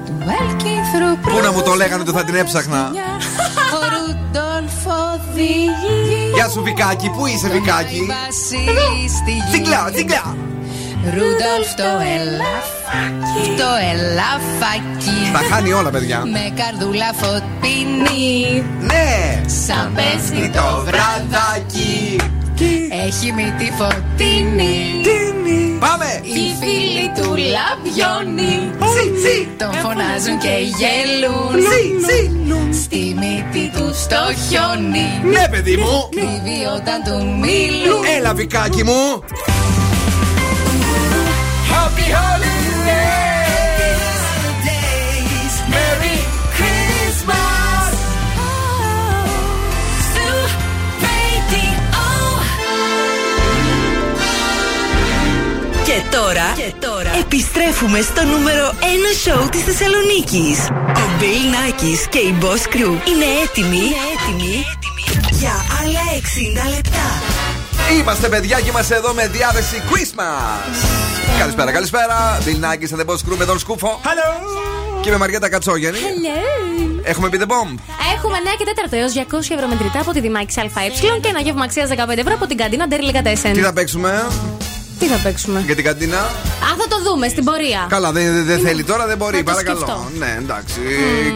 [0.06, 2.92] του Έλκυθρου Πού να μου το λέγανε ότι θα την έψαχνα;
[3.74, 8.06] Ο Ρούντολφ οδηγεί Γεια σου, Βικάκι, πού είσαι, Βικάκι.
[8.06, 10.36] Βασίλη στη γη Τσιγκλά, τσιγκλά.
[11.04, 11.84] Ρούντολφ το
[12.92, 16.24] ελαφάκι Το ελαφάκι Τα χάνει όλα, παιδιά.
[16.24, 18.64] Με καρδούλα φωτεινή.
[18.80, 19.42] Ναι.
[19.66, 22.16] Σαν πέστη το βραδάκι.
[23.06, 25.02] Έχει μύτη φωτεινή.
[25.78, 26.20] Πάμε.
[26.22, 28.70] Οι φίλοι του λαμπιώνει
[29.56, 31.56] Τον φωνάζουν και γελούν.
[32.82, 34.16] Στη μύτη τους στο
[34.48, 35.30] χιόνι.
[35.32, 36.08] Ναι, παιδί μου.
[36.10, 38.04] Κρύβει όταν του μιλούν.
[38.18, 39.22] Έλα, Βικάκι μου.
[41.70, 42.77] Happy holidays
[45.74, 46.18] Merry
[46.56, 47.92] Christmas
[50.14, 50.28] To
[51.04, 51.74] radio
[55.84, 58.84] Και τώρα, και τώρα επιστρέφουμε στο νούμερο 1
[59.24, 60.58] σοου της Θεσσαλονίκης.
[60.70, 64.64] Ο Bill Nackis και η Boss Crew είναι έτοιμοι, είναι έτοιμοι
[65.30, 66.04] για άλλα
[66.66, 67.47] 60 λεπτά.
[67.96, 70.88] Είμαστε παιδιά και είμαστε εδώ με διάθεση Christmas.
[71.38, 72.38] Καλησπέρα, καλησπέρα.
[72.44, 74.00] Bill Nackis and the Boss Crew με τον Σκούφο.
[74.04, 75.02] Hello.
[75.02, 75.98] Και με Μαριέτα Κατσόγεννη.
[75.98, 77.00] Hello.
[77.02, 77.78] Έχουμε πει the bomb.
[78.14, 80.88] Έχουμε 9 και 4 έως 200 ευρώ μετρητά από τη Δημάκη ΑΕ
[81.20, 83.52] και ένα γεύμα αξίας 15 ευρώ από την καντίνα Ντέρλι Κατέσεν.
[83.52, 84.26] Τι θα παίξουμε;
[84.98, 86.18] Τι θα παίξουμε; για την καντίνα.
[86.18, 87.86] Α, θα το δούμε στην πορεία.
[87.88, 89.36] Καλά, δεν δεν- δεν θέλει τώρα, δεν μπορεί.
[89.36, 89.78] Θα το Παρακαλώ.
[89.78, 90.10] σκεφτώ.
[90.18, 90.80] Ναι, εντάξει.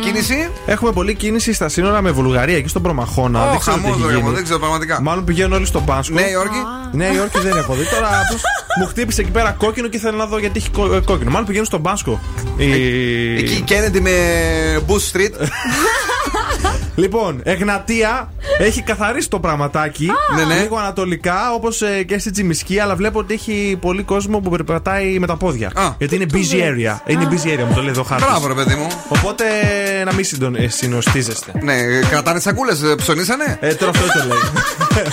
[0.05, 3.47] Κίνηση; Έχουμε πολλή κίνηση στα σύνορα με Βουλγαρία εκεί στον Προμαχώνα.
[3.47, 4.35] Ω, δεν ξέρω τι χαμός, έχει ρε, γίνει.
[4.35, 5.01] δεν ξέρω πραγματικά.
[5.03, 6.15] Μάλλον πηγαίνουν όλοι στον Πάσκο.
[6.15, 6.57] Νέα Υόρκη;
[6.93, 7.85] Νέα Υόρκη δεν έχω δει.
[7.85, 8.41] Τώρα πώς
[8.79, 11.31] μου χτύπησε εκεί πέρα κόκκινο και ήθελα να δω γιατί έχει κό- ε, κόκκινο.
[11.31, 12.21] Μάλλον πηγαίνουν στον Πάσκο.
[12.57, 14.11] Η- Εκεί η Kennedy με
[14.89, 15.35] Bush Street.
[16.95, 20.09] Λοιπόν, Εγνατία έχει καθαρίσει το πραγματάκι.
[20.37, 20.61] Ναι, ναι.
[20.61, 25.27] Λίγο ανατολικά, όπως και στη Τσιμισκή, αλλά βλέπω ότι έχει πολύ κόσμο που περπατάει με
[25.27, 25.95] τα πόδια.
[25.99, 26.97] Γιατί είναι busy area.
[27.07, 28.27] Είναι busy area, μου το λέει εδώ χάρτης.
[28.29, 28.87] Μπράβο, ρε παιδί μου.
[29.09, 29.45] Οπότε
[30.05, 31.53] να μην συντον- ε, συνοστίζεστε.
[31.63, 31.75] Ναι,
[32.11, 34.39] κρατάνε σακούλες, ψωνίσανε; Ε, τώρα αυτό το λέει.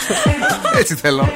[0.80, 1.30] Έτσι θέλω.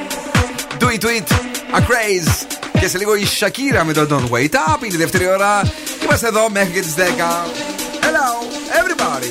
[0.78, 1.32] Do it, do it.
[1.76, 2.46] A craze.
[2.80, 4.84] Και σε λίγο η Shakira με το Don't Wait Up.
[4.84, 5.62] Είναι η δεύτερη ώρα.
[6.04, 7.00] Είμαστε εδώ μέχρι και τις 10.
[8.00, 8.26] Hello,
[8.80, 9.30] everybody.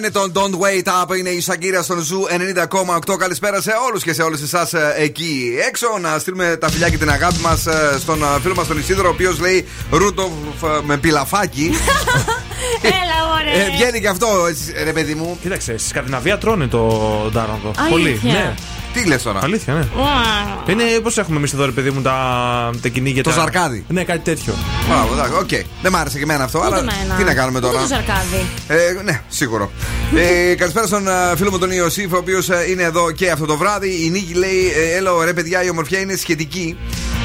[0.00, 2.26] Είναι πολύ καλό, είναι το Don't Wait Up, είναι η Σακίρα στον Zoo
[3.08, 3.16] 90,8.
[3.18, 5.86] Καλησπέρα σε όλους και σε όλες εσάς εκεί έξω.
[6.00, 7.66] Να στείλουμε τα φιλιά και την αγάπη μας
[7.98, 10.30] στον ε, φίλο μας τον Ισίδωρο, ο οποίος λέει Ρούντολφ
[10.62, 11.70] ε, με πιλαφάκι.
[12.82, 13.66] Έλα, ωραία.
[13.66, 15.38] Ε, βγαίνει και αυτό, έτσι, ρε παιδί μου.
[15.42, 16.86] Κοίταξε, στη Σκανδιναβία τρώνε τον
[17.32, 17.70] τάρανδο.
[17.76, 17.90] Αλήθεια.
[17.90, 18.20] Πολύ.
[18.22, 18.54] Ναι.
[18.92, 19.80] Τι λες τώρα; Αλήθεια, ναι.
[19.96, 20.70] Wow.
[20.70, 23.22] Είναι πώς έχουμε εμείς εδώ, ρε παιδί μου, τα, τα κυνήγια.
[23.22, 23.84] Το τα- ζαρκάδι.
[23.88, 24.54] Ναι, κάτι τέτοιο.
[24.88, 25.64] Μπράβο, εντάξει, οκ.
[25.82, 27.14] Δεν μ' άρεσε και εμένα αυτό, Ούτε αλλά εμένα.
[27.14, 28.46] τι να κάνουμε Ούτε τώρα; το ζαρκάδι.
[28.68, 29.70] Ε, ναι, σίγουρο.
[30.50, 33.56] ε, καλησπέρα στον ε, φίλο μου τον Ιωσήφ, ο οποίος είναι εδώ και αυτό το
[33.56, 34.04] βράδυ.
[34.04, 36.76] Η Νίκη λέει: ε, Έλα, ρε παιδιά, η ομορφιά είναι σχετική.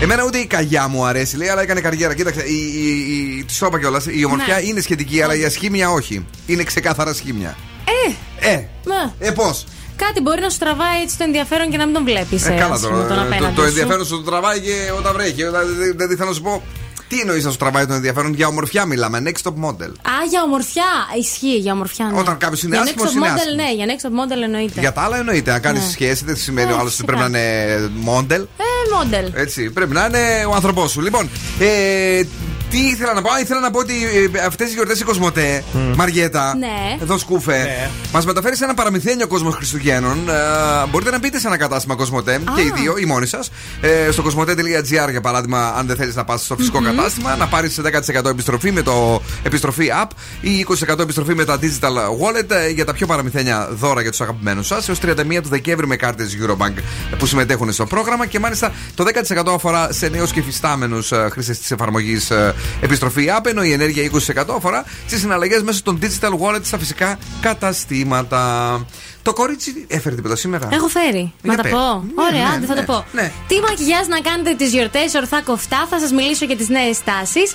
[0.01, 2.13] Εμένα ούτε η καγιά μου αρέσει, λέει, αλλά έκανε καριέρα.
[2.13, 4.05] Κοίταξε, η, η, η, τη το είπα κιόλας.
[4.09, 4.61] Η ομορφιά Ναι.
[4.67, 6.25] είναι σχετική, αλλά η ασχήμια όχι.
[6.45, 7.57] Είναι ξεκάθαρα σχήμια.
[8.39, 9.65] Ε, Ε, μα, ε, πώς;
[9.95, 12.45] Κάτι μπορεί να σου τραβάει έτσι το ενδιαφέρον και να μην τον βλέπεις.
[12.47, 13.27] Ε, καλά τώρα.
[13.39, 15.33] Το, το ενδιαφέρον σου το τραβάει και όταν βρέχει.
[15.33, 16.63] Δηλαδή, Δηλαδή θέλω να σου πω.
[17.07, 19.21] Τι εννοείς να σου τραβάει το ενδιαφέρον για ομορφιά μιλάμε.
[19.25, 19.87] Next top model.
[19.89, 20.83] Α, για ομορφιά.
[21.19, 22.05] Ισχύει για ομορφιά.
[22.05, 22.19] Ναι.
[22.19, 23.55] Όταν κάποιος είναι για άσχημος, next top είναι model, άσχημος.
[23.55, 24.79] ναι, για next top model εννοείται.
[24.79, 25.51] Για τα άλλα εννοείται.
[25.51, 25.89] Αν κάνεις Ναι.
[25.91, 27.17] σχέση δεν σημαίνει ο Ε, άλλος ότι φυσικά.
[27.17, 28.41] πρέπει να είναι model.
[28.57, 28.63] Ε,
[29.25, 29.31] model.
[29.33, 31.01] Έτσι, πρέπει να είναι ο άνθρωπός σου.
[31.01, 31.29] Λοιπόν,
[31.59, 32.21] ε,
[32.75, 33.93] τι ήθελα να πω, Α, ήθελα να πω ότι
[34.45, 35.63] αυτές οι γιορτές η Κοσμοτέ,
[35.95, 36.97] Μαριέτα, Ναι.
[37.01, 37.89] εδώ σκούφε, Ναι.
[38.13, 40.29] μας μεταφέρεις σε ένα παραμυθένιο κόσμο Χριστουγέννων.
[40.29, 40.33] Ε,
[40.89, 43.49] μπορείτε να μπείτε σε ένα κατάστημα Κοσμοτέ και οι δύο, οι μόνοι σας,
[43.81, 47.79] ε, στο κοσμοτέ.gr για παράδειγμα, αν δεν θέλεις να πας στο φυσικο κατάστημα, να πάρεις
[47.81, 50.09] 10% επιστροφή με το επιστροφή app
[50.41, 54.21] ή 20% επιστροφή με τα digital wallet ε, για τα πιο παραμυθένια δώρα για τους
[54.21, 56.73] αγαπημένους σας έως 31 του Δεκέμβρη με κάρτες Eurobank
[57.17, 61.71] που συμμετέχουν στο πρόγραμμα και μάλιστα το 10% αφορά σε νέους και φυστάμενους χρήστες της
[61.71, 62.31] εφαρμογής
[62.81, 67.17] επιστροφή app, ενώ η ενέργεια 20% αφορά στις συναλλαγές μέσω των digital wallet στα φυσικά
[67.41, 68.85] καταστήματα.
[69.21, 71.33] Το κορίτσι έφερε τίποτα σήμερα; Έχω φέρει.
[71.41, 71.71] Για Να τα πες.
[71.71, 71.77] πω.
[72.15, 73.05] Ναι, Ωραία, ναι, άντε θα ναι, το πω.
[73.11, 73.31] ναι.
[73.47, 77.47] Τι μακιγιάζ να κάνετε τις γιορτές ορθά κοφτά, θα σας μιλήσω για τις νέες τάσεις.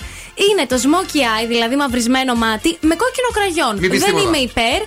[0.49, 3.73] Είναι το smokey eye, δηλαδή μαυρισμένο μάτι, με κόκκινο κραγιόν.
[3.79, 4.27] Μην πεις Δεν τίποτα.
[4.27, 4.79] είμαι υπέρ,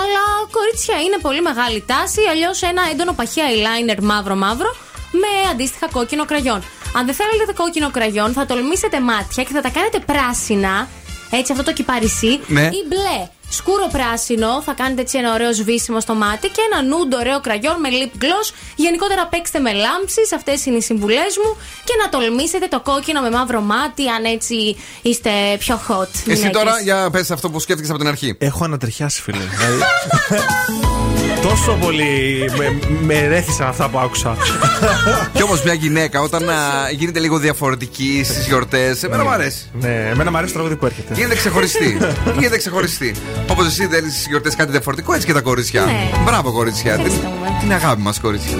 [0.00, 0.22] αλλά
[0.56, 2.20] κορίτσια είναι πολύ μεγάλη τάση.
[2.32, 4.70] Αλλιώς ένα έντονο παχύ eyeliner μαύρο-μαύρο
[5.12, 6.62] με αντίστοιχα κόκκινο κραγιόν.
[6.96, 10.88] Αν δεν θέλετε το κόκκινο κραγιόν, θα τολμήσετε μάτια και θα τα κάνετε πράσινα.
[11.30, 12.40] Έτσι, αυτό το κυπαρισί.
[12.46, 12.62] Ναι.
[12.62, 13.28] Ή μπλε.
[13.48, 17.80] Σκούρο πράσινο, θα κάνετε έτσι ένα ωραίο σβήσιμο στο μάτι και ένα νούντο ωραίο κραγιόν
[17.80, 18.54] με lip gloss.
[18.76, 21.56] Γενικότερα παίξτε με λάμψεις, αυτές είναι οι συμβουλές μου.
[21.84, 26.08] Και να τολμήσετε το κόκκινο με μαύρο μάτι, αν έτσι είστε πιο hot.
[26.12, 26.50] Εσύ γυναίκες.
[26.50, 28.36] τώρα για πες αυτό που σκέφτηκες από την αρχή.
[28.38, 29.38] Έχω ανατριχιάσει, φίλε.
[31.42, 34.36] Δηλαδή, Τόσο πολύ με, με ρέθησαν αυτά που άκουσα.
[35.34, 36.54] Κι όμως μια γυναίκα όταν α,
[36.96, 39.70] γίνεται λίγο διαφορετική στις γιορτές, εμένα μου αρέσει.
[39.80, 41.14] ναι, εμένα μου αρέσει το τραγούδι που έρχεται.
[41.14, 41.98] Γίνεται ξεχωριστή.
[42.38, 43.14] Γίνεται ξεχωριστή.
[43.50, 45.84] Όπως εσύ θέλει στις γιορτές κάτι διαφορετικό, έτσι και τα κορίτσια.
[45.84, 46.10] Ναι.
[46.24, 46.92] Μπράβο, κορίτσια.
[46.92, 47.56] Την, Ευχαριστούμε.
[47.60, 48.56] την αγάπη μας, κορίτσια.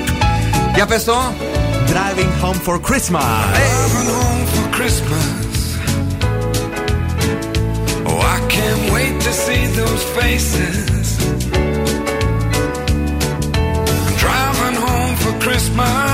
[0.74, 1.32] Για πες το.
[1.86, 3.22] Driving home for Christmas.
[3.52, 5.42] Driving home for Christmas.
[9.24, 11.01] to see those faces.
[15.52, 16.11] Christmas,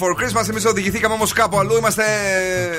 [0.00, 0.48] for Christmas.
[0.50, 1.76] Εμείς οδηγηθήκαμε όμως κάπου αλλού.
[1.76, 2.02] Είμαστε.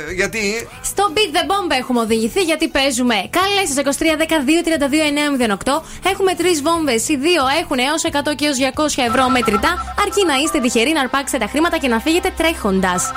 [0.10, 3.16] ε, Γιατί; Στο Beat the Bomb έχουμε οδηγηθεί γιατί παίζουμε.
[3.30, 5.12] Καλέ στι 23 10 2 32
[5.74, 5.82] 908.
[6.12, 7.08] Έχουμε τρεις βόμβες.
[7.10, 9.96] Οι δύο έχουν έως 100 και έως 200 ευρώ μετρητά.
[10.02, 13.12] Αρκεί να είστε τυχεροί να αρπάξετε τα χρήματα και να φύγετε τρέχοντας.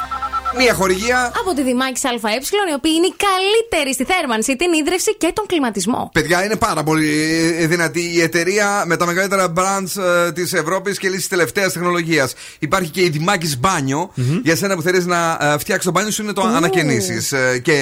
[0.58, 1.32] Μία χορηγία.
[1.40, 2.34] Από τη Δημάκη ΑΕ,
[2.70, 6.10] οι οποίοι είναι οι καλύτεροι στη θέρμανση, την ίδρυυση και τον κλιματισμό.
[6.12, 7.10] Παιδιά, είναι πάρα πολύ
[7.58, 12.34] ε, δυνατή η εταιρεία με τα μεγαλύτερα brands ε, της Ευρώπης και λύσει τελευταίας τεχνολογίας.
[12.58, 14.12] Υπάρχει και η Δημάκης Μπάνιο.
[14.42, 17.34] Για σένα που θέλεις να ε, φτιάξεις το μπάνιο σου είναι το ανακαινήσεις.
[17.62, 17.78] και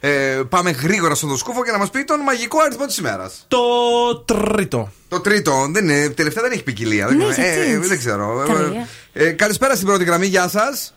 [0.00, 0.10] ε,
[0.48, 3.44] πάμε γρήγορα στον σκούφο και να μας πει τον μαγικό αριθμό της ημέρας.
[3.48, 3.58] Το
[4.24, 4.92] τρίτο.
[5.08, 7.06] Το τρίτο, δεν είναι, τελευταία δεν έχει ποικιλία.
[7.06, 7.46] δεν, Ναι, ξέρω.
[7.48, 7.88] γιατί έτσι.
[7.88, 8.42] δεν ξέρω.
[8.46, 8.88] Τρία.
[9.12, 10.93] Ε, ε, καλησπέρα στην πρώτη γραμμή, γεια σας.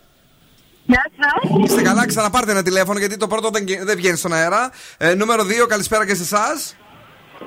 [0.88, 1.60] Γεια σας.
[1.64, 4.70] Είστε καλά, ξαναπάρτε ένα τηλέφωνο γιατί το πρώτο δεν, δεν βγαίνει στον αέρα.
[4.98, 6.76] Ε, νούμερο 2, καλησπέρα και σε εσάς.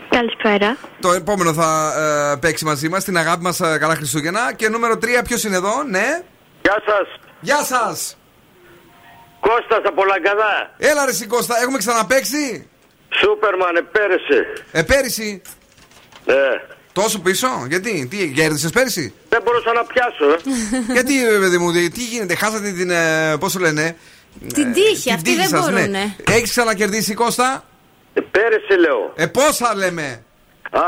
[0.10, 0.78] Καλησπέρα.
[1.00, 1.94] Το επόμενο θα
[2.34, 4.54] ε, παίξει μαζί μας, την αγάπη μας, καλά Χριστούγεννα.
[4.54, 6.22] Και νούμερο 3, ποιος είναι εδώ, ναι.
[6.62, 7.08] Γεια σας.
[7.40, 8.18] Γεια σας.
[9.40, 10.74] Κώστας από Λαγκαδά.
[10.78, 12.70] Έλα ρε Κώστα, έχουμε ξαναπέξει.
[13.20, 14.66] Σούπερμαν, πέρασε.
[14.72, 15.42] Ε, πέρυσι.
[16.26, 16.80] Ναι.
[16.94, 19.14] Τόσο πίσω, γιατί, τι, κέρδισε πέρυσι.
[19.30, 20.38] Δεν μπορούσα να πιάσω, ε.
[20.98, 22.90] γιατί, ε, παιδί μου, τι τι γίνεται, χάσατε την.
[22.90, 23.96] Ε, Πώς το λένε.
[24.54, 26.16] Την τύχη, αυτοί δεν μπορούνε.
[26.32, 27.64] Έχεις ξανακερδίσει Κώστα;
[28.14, 29.14] Ε, πέρασε, λέω.
[29.16, 30.24] Ε, πόσα λέμε;
[30.72, 30.80] Α,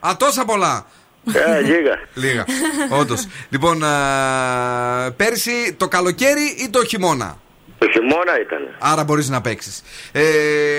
[0.00, 0.08] 70.
[0.08, 0.86] Α, τόσα πολλά.
[1.32, 1.98] Ε, λίγα.
[2.28, 2.44] Λίγα.
[2.90, 3.26] Όντως.
[3.48, 7.38] λοιπόν, α, πέρυσι το καλοκαίρι ή το χειμώνα;
[7.78, 8.76] Το χειμώνα ήταν.
[8.78, 9.82] Άρα μπορείς να παίξεις.
[10.12, 10.22] Ε,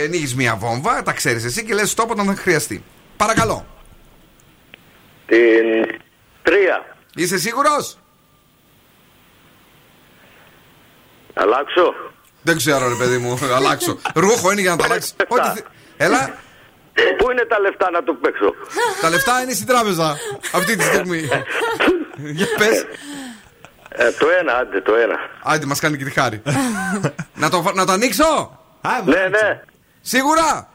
[0.06, 2.84] ανοίγεις μία βόμβα, τα ξέρεις εσύ και λες stop όταν θα χρειαστεί.
[3.18, 3.66] Παρακαλώ.
[5.26, 6.00] Την
[6.44, 6.96] τρία.
[7.16, 7.98] Είσαι σίγουρος;
[11.34, 11.94] Αλλάξω.
[12.42, 13.98] Δεν ξέρω, ρε παιδί μου, αλλάξω.
[14.16, 15.16] Ρούχο είναι για να το αλλάξεις.
[15.28, 15.66] Ό,τι θε-
[15.98, 16.38] Έλα.
[17.18, 18.54] Πού είναι τα λεφτά να το παίξω;
[19.02, 20.18] Τα λεφτά είναι στην τράπεζα
[20.54, 21.30] αυτή τη στιγμή.
[22.18, 22.86] Για πες.
[23.90, 25.16] Ε, το ένα, άντε, το ένα.
[25.44, 26.42] Άντε, μας κάνει και τη χάρη.
[27.34, 28.60] να, το, να το ανοίξω;
[29.06, 29.62] Ναι, ναι.
[30.02, 30.68] Σίγουρα;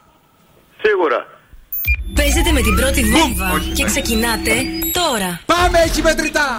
[0.82, 1.27] Σίγουρα.
[2.15, 4.52] Παίζετε με την πρώτη βόμβα και ξεκινάτε
[4.93, 5.40] τώρα.
[5.47, 6.59] Πάμε, έχει μετρητά.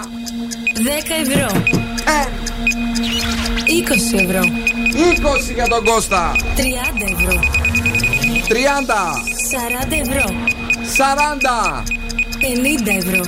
[0.74, 0.88] 10
[1.26, 1.62] ευρώ.
[3.66, 4.40] 20 ευρώ.
[4.40, 6.34] 20 για τον Κώστα.
[6.56, 6.60] 30
[7.18, 7.40] ευρώ.
[8.48, 9.22] 30.
[9.50, 10.24] 40 ευρώ.
[10.96, 11.82] 40.
[12.40, 13.22] 50 ευρώ.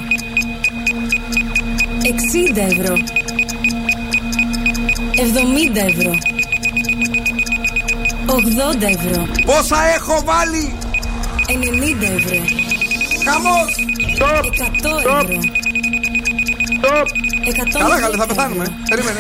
[2.03, 2.95] 60 ευρώ.
[5.17, 6.15] 70 ευρώ.
[8.27, 9.27] 80 ευρώ.
[9.45, 10.73] Πόσα έχω βάλει;
[11.49, 11.57] 90
[12.17, 12.45] ευρώ.
[13.25, 13.75] Χαμός.
[14.19, 15.41] 100 ευρώ.
[17.45, 18.77] 110 Καλά, καλά, θα πεθάνουμε.
[18.89, 19.19] Περίμενε.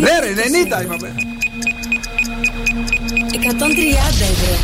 [0.00, 0.32] Ναι, ρε,
[0.78, 1.14] 90 είπαμε.
[3.32, 4.56] 130 ευρώ.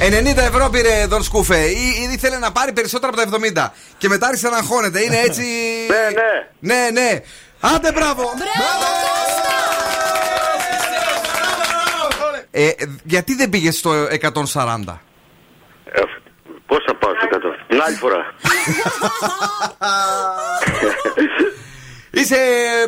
[0.00, 1.58] 90 ευρώ πήρε Δον Σκούφε.
[1.58, 3.72] Ή, ή ήθελε να πάρει περισσότερα από τα 70.
[3.98, 5.04] Και μετά άρχισε να αγχώνεται.
[5.04, 5.42] Είναι έτσι.
[5.88, 6.74] Ναι, ναι.
[6.74, 7.20] Ναι, ναι.
[7.60, 8.22] Άντε, μπράβο.
[12.58, 12.70] Ε,
[13.04, 15.00] γιατί δεν πήγες στο 140.
[15.84, 16.00] Ε,
[16.66, 17.36] Πώς θα πάω στο 100.
[17.68, 18.18] Την άλλη φορά.
[22.20, 22.36] Είσαι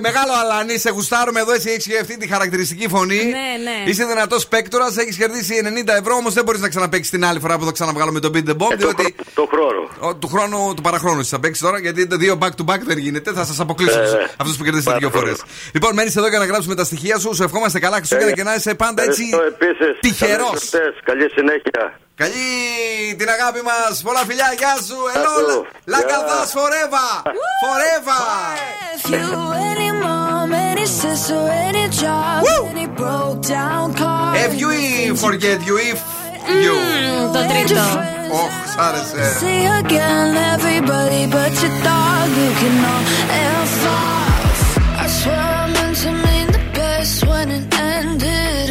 [0.01, 3.17] μεγάλο αλανί, σε γουστάρουμε εδώ, εσύ έχεις αυτή τη χαρακτηριστική φωνή.
[3.25, 3.91] Ναι, ναι.
[3.91, 7.59] Είσαι δυνατός παίκτορας, έχεις κερδίσει 90 ευρώ, όμως δεν μπορείς να ξαναπέξει την άλλη φορά
[7.59, 8.77] που θα ξαναβγάλουμε τον Beat the Bomb.
[8.77, 9.89] διότι Το χρόνο.
[10.01, 12.99] ο, του χρόνου, του παραχρόνου θα παίξεις τώρα, γιατί τα δύο back to back δεν
[12.99, 13.33] γίνεται.
[13.33, 14.29] Θα σας αποκλείσω Ε, ε.
[14.37, 15.37] αυτούς που κερδίσετε δύο φορές.
[15.37, 15.53] Παραχρόνου.
[15.73, 17.35] Λοιπόν, μένεις εδώ για να γράψουμε τα στοιχεία σου.
[17.35, 20.01] Σου ευχόμαστε καλά Χριστούγεννα Ε, και να είσαι πάντα έτσι Ευχαριστώ επίσης.
[20.01, 20.39] τυχερός.
[20.49, 21.01] Καλές γιορτές.
[21.05, 21.99] Καλή συνέχεια.
[22.18, 23.80] Καλή την αγάπη μα.
[24.04, 24.98] Πολλά φιλιά, γεια σου.
[25.16, 25.66] Ελό, σου.
[25.86, 27.08] λαγκαδά forever.
[27.64, 28.22] Forever.
[28.96, 29.28] If you
[29.72, 32.40] any mom, any sister, any job,
[32.72, 34.36] any broke down car.
[34.46, 34.70] If you
[35.26, 36.00] forget you if
[36.64, 36.76] you.
[37.34, 37.82] Το τρίτο.
[38.42, 39.24] Ωχ, σ' άρεσε.
[39.42, 43.04] See again, everybody but your dog, you can all
[43.66, 44.60] F off.
[45.04, 47.66] I swear I meant to mean the best when it
[47.96, 48.68] ended.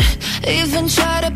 [0.58, 1.35] Even tried to bite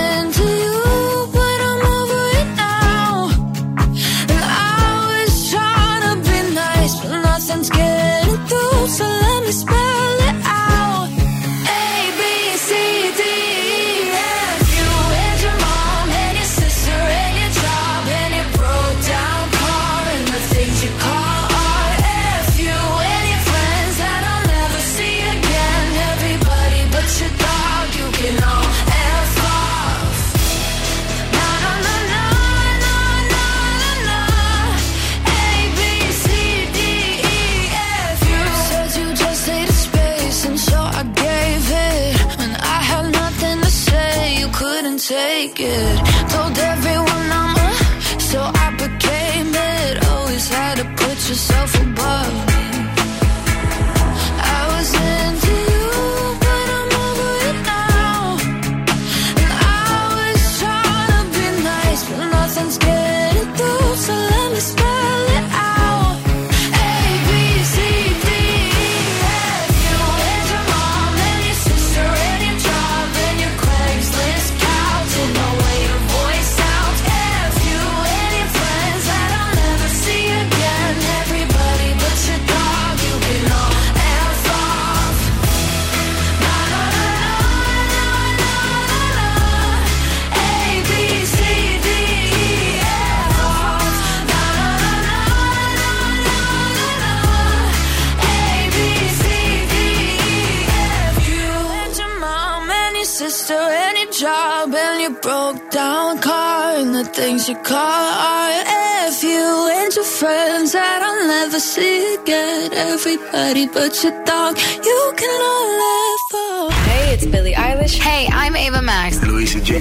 [107.53, 108.67] the things you call art.
[109.07, 112.73] F you and your friends that I'll never see again.
[112.73, 116.85] Everybody but your dog, you can all laugh off.
[116.85, 117.99] Hey, it's Billie Eilish.
[117.99, 119.21] Hey, I'm Ava Max.
[119.23, 119.79] Luis y J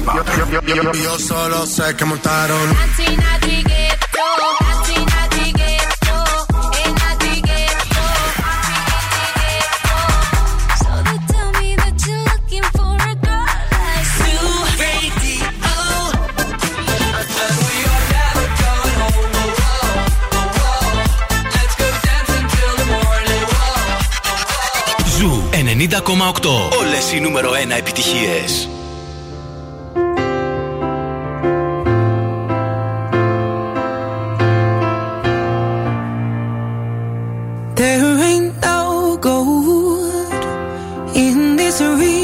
[1.03, 2.77] Yo solo sé que montaron.
[26.81, 28.69] Όλες οι νούμερο 1 επιτυχίες.
[37.75, 40.43] There ain't no gold
[41.81, 42.20] a river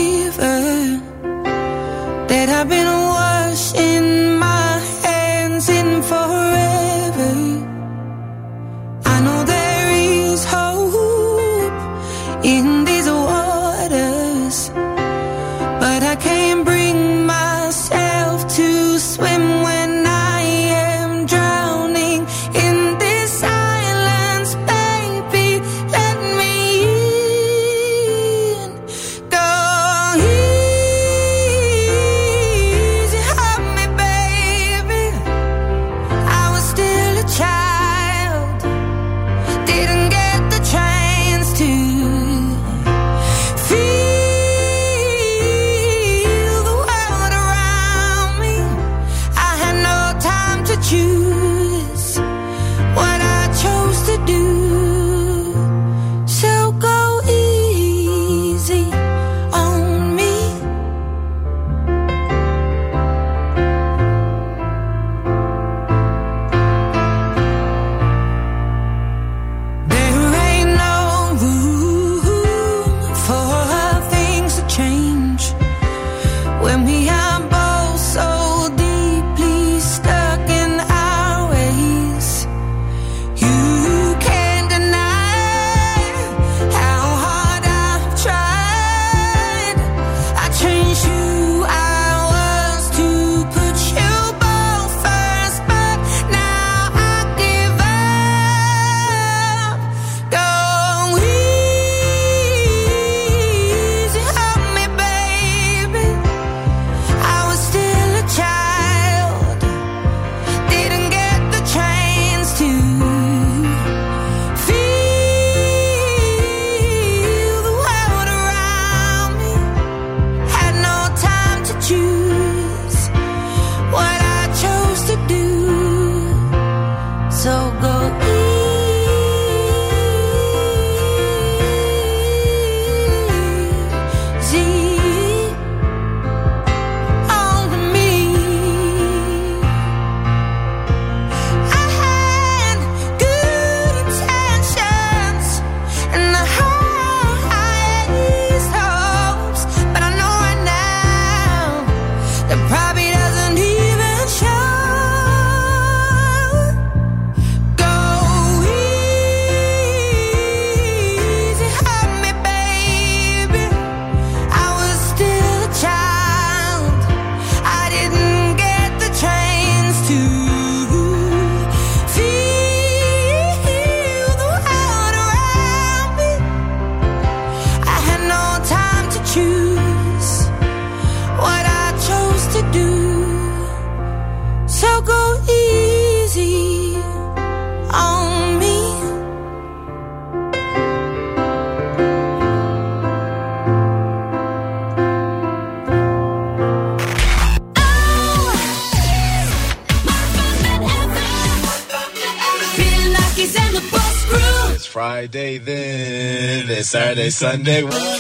[207.30, 208.15] Sunday, Sunday.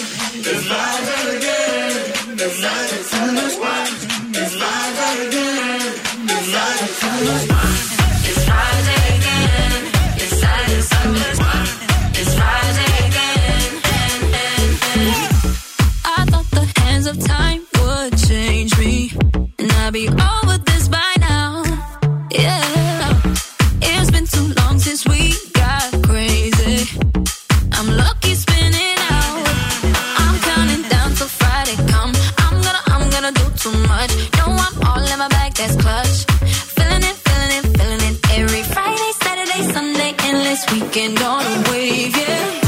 [41.76, 42.65] wave, yeah.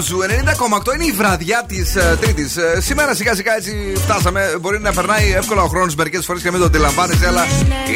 [0.00, 0.94] Zoo 90,8.
[0.94, 2.56] Είναι η βραδιά της Τρίτης.
[2.78, 4.56] Σήμερα σιγά σιγά έτσι φτάσαμε.
[4.60, 7.44] Μπορεί να περνάει εύκολα ο χρόνος μερικές φορές και να μην το αντιλαμβάνεσαι, αλλά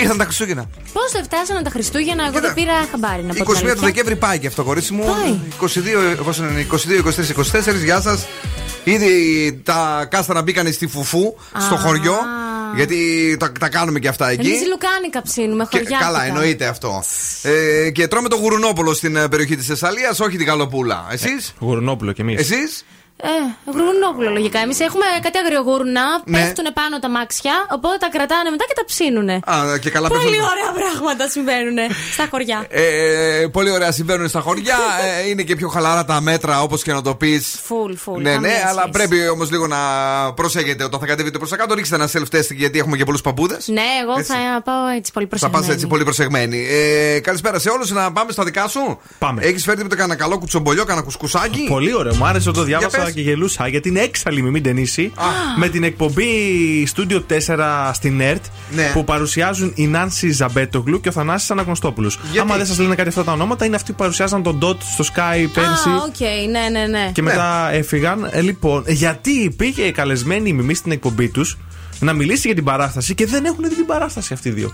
[0.01, 0.69] ήρθαν τα Χριστούγεννα.
[0.93, 3.35] Πώς δεν φτάσανε τα Χριστούγεννα, εγώ δεν πήρα χαμπάρι να πω.
[3.35, 3.75] την 21 του αλήθεια.
[3.81, 5.05] Δεκέμβρη πάει και αυτό, κορίτσι μου.
[5.05, 5.39] Πάει.
[6.19, 8.27] 22, πώς είναι, 22, 23, 24, γεια σας.
[8.85, 9.13] Ήδη
[9.65, 11.79] τα κάστανα μπήκανε στη Φουφού, στο Α.
[11.79, 12.17] χωριό.
[12.77, 14.47] Γιατί τα, τα κάνουμε και αυτά εκεί.
[14.47, 15.99] Εμείς λουκάνικα ψήνουμε, Και- χωριά.
[16.01, 17.03] καλά, εννοείται αυτό.
[17.43, 21.07] Ε, και τρώμε το γουρουνόπουλο στην ε, περιοχή της Θεσσαλίας, όχι την καλοπούλα.
[21.11, 22.41] Εσείς; Γουρνόπουλο κι εμείς.
[22.41, 22.85] Εσείς;
[23.17, 23.29] Ε,
[23.65, 24.59] γουρνόπουλο λογικά.
[24.59, 26.39] Εμείς έχουμε κάτι αγριογούρνα, Ναι.
[26.39, 29.35] πέφτουν πάνω τα μάξια, οπότε τα κρατάνε μετά και τα ψήνουνε.
[29.45, 30.41] Α, και καλά Πολύ πέφτουν.
[30.53, 31.79] ωραία πράγματα συμβαίνουν
[32.13, 32.67] στα χωριά.
[32.69, 34.77] Ε, πολύ ωραία συμβαίνουν στα χωριά.
[35.25, 37.59] ε, είναι και πιο χαλαρά τα μέτρα, όπως και να το πεις.
[37.65, 38.23] Φουλ, φουλ.
[38.23, 38.91] Ναι, ναι, καμία αλλά σχέση.
[38.91, 39.79] πρέπει όμως λίγο να
[40.35, 41.75] προσέχετε όταν θα κατέβετε προς τα κάτω.
[41.75, 43.69] Ρίξτε ένα self-testing γιατί έχουμε και πολλούς παππούδες.
[43.69, 44.33] Ναι, εγώ Έτσι.
[44.33, 45.61] θα πάω έτσι πολύ Θα προσεκτικά.
[45.61, 46.67] πας έτσι πολύ προσεγμένοι.
[46.71, 47.91] Ε, καλησπέρα σε όλους.
[47.91, 49.01] Να πάμε στα δικά σου.
[49.19, 49.43] Πάμε.
[49.45, 52.79] Έχεις φέρει τίποτα κανένα καλό κουτσομπολιό, κανένα κουσκουσάκι; Πολύ ωραίο, μου άρεσε όταν το Για
[52.79, 53.15] διάβασα πες.
[53.15, 55.13] και γελούσα γιατί είναι έξαλλη η Μιμή Ντενίση.
[55.59, 56.25] Με την εκπομπή
[56.97, 57.23] Studio
[57.57, 58.45] 4 στην ΕΡΤ
[58.75, 58.91] Ναι.
[58.95, 62.21] που παρουσιάζουν η Νάνση Ζαμπέτογλου και ο Θανάσης Αναγνωστόπουλος.
[62.41, 65.05] Άμα δεν σας λένε κάτι αυτά τα ονόματα, είναι αυτοί που παρουσιάζαν τον Dot στο
[65.15, 65.89] ΣΚΑΪ πέρσι.
[65.89, 66.21] Α, οκ,
[66.51, 67.11] ναι, ναι, ναι.
[67.13, 68.29] Και μετά έφυγαν.
[68.31, 71.59] Ε, λοιπόν, γιατί πήγε καλεσμένη η Μιμή στην εκπομπή τους
[72.01, 74.73] να μιλήσει για την παράσταση και δεν έχουν δει την παράσταση αυτοί οι δύο;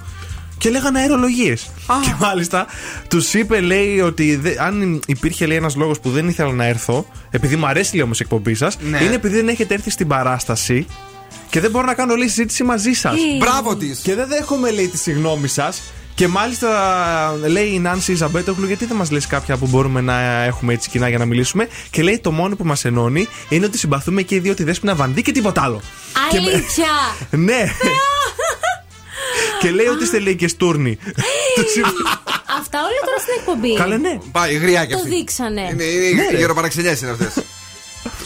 [0.60, 1.70] Και λέγανε αερολογίες.
[2.02, 2.66] Και μάλιστα
[3.08, 7.06] τους είπε, λέει, ότι δε- αν υπήρχε λέει, ένας λόγος που δεν ήθελα να έρθω,
[7.30, 8.98] επειδή μου αρέσει λέει, όμως η εκπομπή σας, Ναι.
[9.04, 10.86] είναι επειδή δεν έχετε έρθει στην παράσταση
[11.50, 13.14] και δεν μπορώ να κάνω λέει συζήτηση μαζί σας.
[13.14, 13.36] Τι.
[13.38, 13.98] Μπράβο της.
[13.98, 15.82] Και δεν δέχομαι, λέει, τη συγγνώμη σας.
[16.14, 16.68] Και μάλιστα
[17.46, 21.08] λέει η Νάνση Ζαμπέτογλου, γιατί δεν μας λες κάποια που μπορούμε να έχουμε έτσι κοινά
[21.08, 24.38] για να μιλήσουμε; Και λέει το μόνο που μας ενώνει είναι ότι συμπαθούμε και οι
[24.38, 25.80] δύο τη Δέσποινα Βανδί και τίποτα άλλο.
[26.30, 26.86] Και με- Αλήθεια!
[27.46, 27.70] ναι.
[29.61, 30.98] Και λέει ότι είστε λέει και στούρνοι.
[31.55, 31.86] Το συμπ-
[32.59, 33.74] Αυτά όλα τώρα στην εκπομπή.
[33.77, 34.19] Καλέ, ναι.
[34.32, 35.09] Πάει, γριά κι Το αυτή.
[35.09, 35.61] δείξανε.
[35.73, 36.36] Είναι, είναι Ναι, ρε.
[36.36, 37.44] γεροπαραξενιέ είναι αυτές.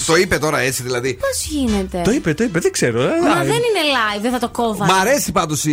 [0.07, 1.15] Το είπε τώρα έτσι δηλαδή.
[1.15, 3.01] Πώς γίνεται; Το είπε, το είπε, δεν ξέρω.
[3.03, 3.83] ε, Μα α, δεν είναι
[4.17, 4.85] live, δεν θα το κόβα.
[4.85, 5.73] Μ' αρέσει πάντως η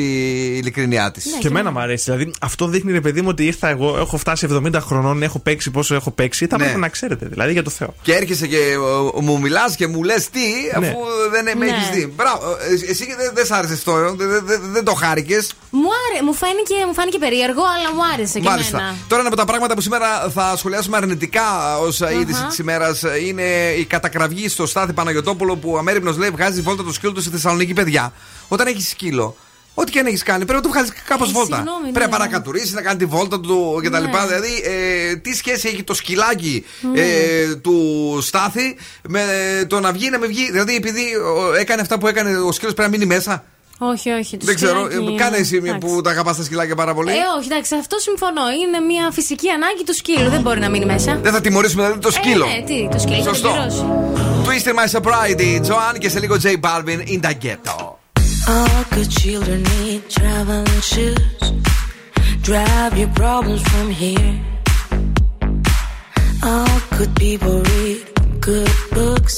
[0.58, 1.26] ειλικρινιά της.
[1.40, 2.04] Και εμένα μου αρέσει.
[2.04, 5.72] Δηλαδή, αυτό δείχνει ρε παιδί μου ότι ήρθα εγώ, έχω φτάσει 70 χρονών, έχω παίξει
[5.72, 6.48] πόσο έχω παίξει.
[6.48, 6.64] Θα Ναι.
[6.64, 7.94] πρέπει να ξέρετε, δηλαδή για το Θεό.
[8.02, 10.40] Και έρχεσαι και ε, μου μιλάς και μου λες τι,
[10.80, 10.88] Ναι.
[10.88, 10.98] αφού
[11.32, 11.72] δεν με Ναι.
[11.72, 12.14] έχει δει.
[12.16, 12.58] Μπράβο.
[12.86, 15.54] ε, Εσύ δεν δεν σ' άρεσε αυτό, ε, δεν- δεν- δεν- δεν το χάρηκες.
[15.70, 15.80] Μου,
[16.12, 18.78] άρε, μου, φάνηκε, μου φάνηκε περίεργο, αλλά μου άρεσε και Μάλιστα.
[18.78, 18.96] εμένα.
[19.08, 23.44] Τώρα ένα από τα πράγματα που σήμερα θα σχολιάσουμε αρνητικά ως είδηση της ημέρας είναι
[23.80, 27.74] η κατακραυγή στο Στάθη Παναγιοτόπουλο που αμέριμνος λέει βγάζει βόλτα το σκύλο του στη Θεσσαλονίκη,
[27.74, 28.14] παιδιά.
[28.48, 29.36] Όταν έχεις σκύλο,
[29.74, 31.56] ό,τι και αν έχεις κάνει, πρέπει να το βγάλεις κάπως Ε, βόλτα.
[31.56, 31.92] συγγνώμη, ναι.
[31.92, 34.02] πρέπει να παρακατουρίσει, να κάνει τη βόλτα του κτλ.
[34.04, 34.10] Ναι.
[34.28, 37.78] Δηλαδή, ε, τι σχέση έχει το σκυλάκι ε, του
[38.22, 38.76] Στάθη
[39.08, 39.24] με
[39.68, 40.52] το να βγει ή να μην βγει.
[40.52, 43.44] Δηλαδή, επειδή ο, έκανε αυτά που έκανε ο σκύλος, πρέπει να μείνει μέσα.
[43.84, 44.38] Όχι, όχι.
[44.38, 44.86] το Δεν ξέρω.
[44.86, 47.12] σκυλάκι ε, Κάνε εσύ είναι- που τα αγαπάς τα σκυλάκια πάρα πολύ.
[47.12, 48.42] Ε, όχι, εντάξει, αυτό συμφωνώ.
[48.62, 50.30] Είναι μια φυσική ανάγκη του σκύλου.
[50.30, 51.20] Δεν μπορεί να μείνει μέσα.
[51.22, 52.46] Δεν θα τιμωρήσουμε δηλαδή το σκύλο.
[52.46, 53.50] Ε, ναι, τι, το σκύλο θα Σωστό.
[53.50, 53.86] πληρώσει.
[54.46, 57.96] Twisted My Sobriety, Joanne και σε λίγο J Balvin in the ghetto.
[58.48, 61.44] All good children need traveling shoes.
[62.50, 64.34] Drive your problems from here.
[66.52, 68.00] All good people read
[68.50, 69.38] good books.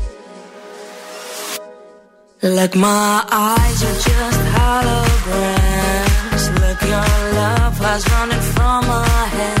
[2.43, 6.43] Like my eyes are just holograms.
[6.59, 9.05] Look, your love was running from my
[9.37, 9.60] hands,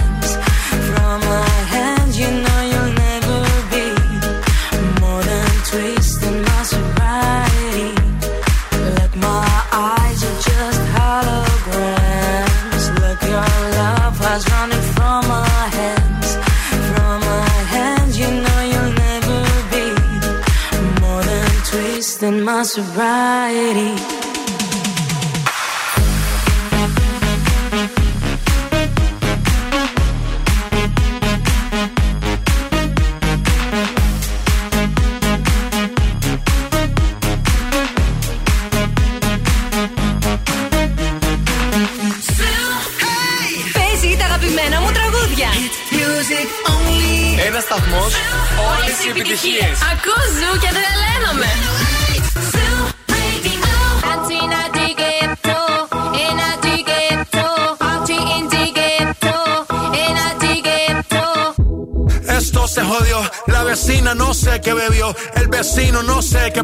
[22.51, 24.20] my sobriety.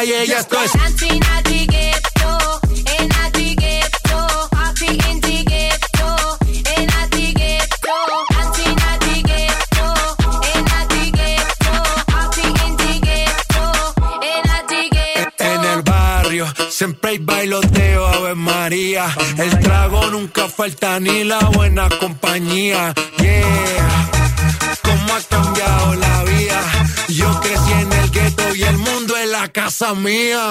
[0.00, 0.68] calle ya estoy.
[16.70, 19.14] Siempre hay bailoteo, Ave María.
[19.36, 22.09] El trago nunca falta ni la buena compañía
[29.94, 30.50] mía.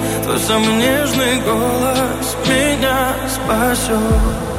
[0.31, 4.50] Твой сам нежный голос меня спасет.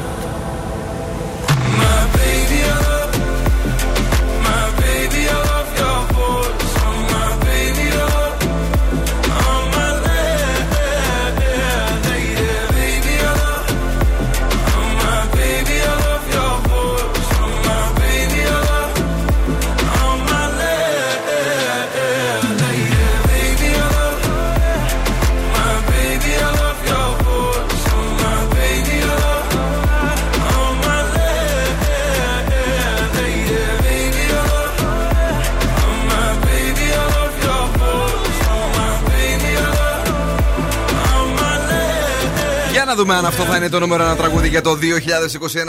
[43.02, 44.76] Δούμε αν αυτό θα είναι το νούμερο ένα τραγούδι για το 2021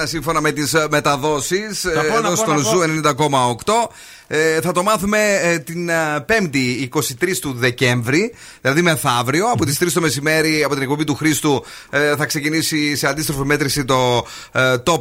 [0.04, 1.84] σύμφωνα με τις μεταδόσεις.
[1.84, 2.70] Να πω, να Εδώ πω, στον να πω.
[2.70, 3.90] Zoo 90,8.
[4.28, 9.46] Ε, θα το μάθουμε ε, την ε, 5η 23 του Δεκέμβρη, δηλαδή μεθαύριο.
[9.54, 13.46] Από τις 3 το μεσημέρι, από την εκπομπή του Χρήστου, ε, θα ξεκινήσει σε αντίστροφη
[13.46, 15.00] μέτρηση το ε, top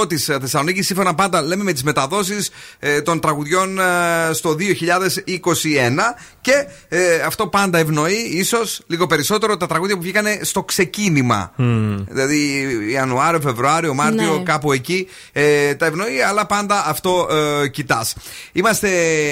[0.00, 0.86] 100 της Θεσσαλονίκης.
[0.86, 2.50] Σύμφωνα πάντα, λέμε, με τις μεταδόσεις
[3.04, 3.82] των τραγουδιών ε,
[4.32, 6.16] στο 2021.
[6.40, 11.52] Και ε, αυτό πάντα ευνοεί, ίσως λίγο περισσότερο, τα τραγούδια που βγήκανε στο ξεκίνημα.
[12.08, 14.42] Δηλαδή Ιανουάριο, Φεβρουάριο, Μάρτιο, Ναι.
[14.42, 17.28] κάπου εκεί ε, τα ευνοεί, αλλά πάντα αυτό
[17.62, 18.14] ε, κοιτάς.
[18.54, 18.88] Είμαστε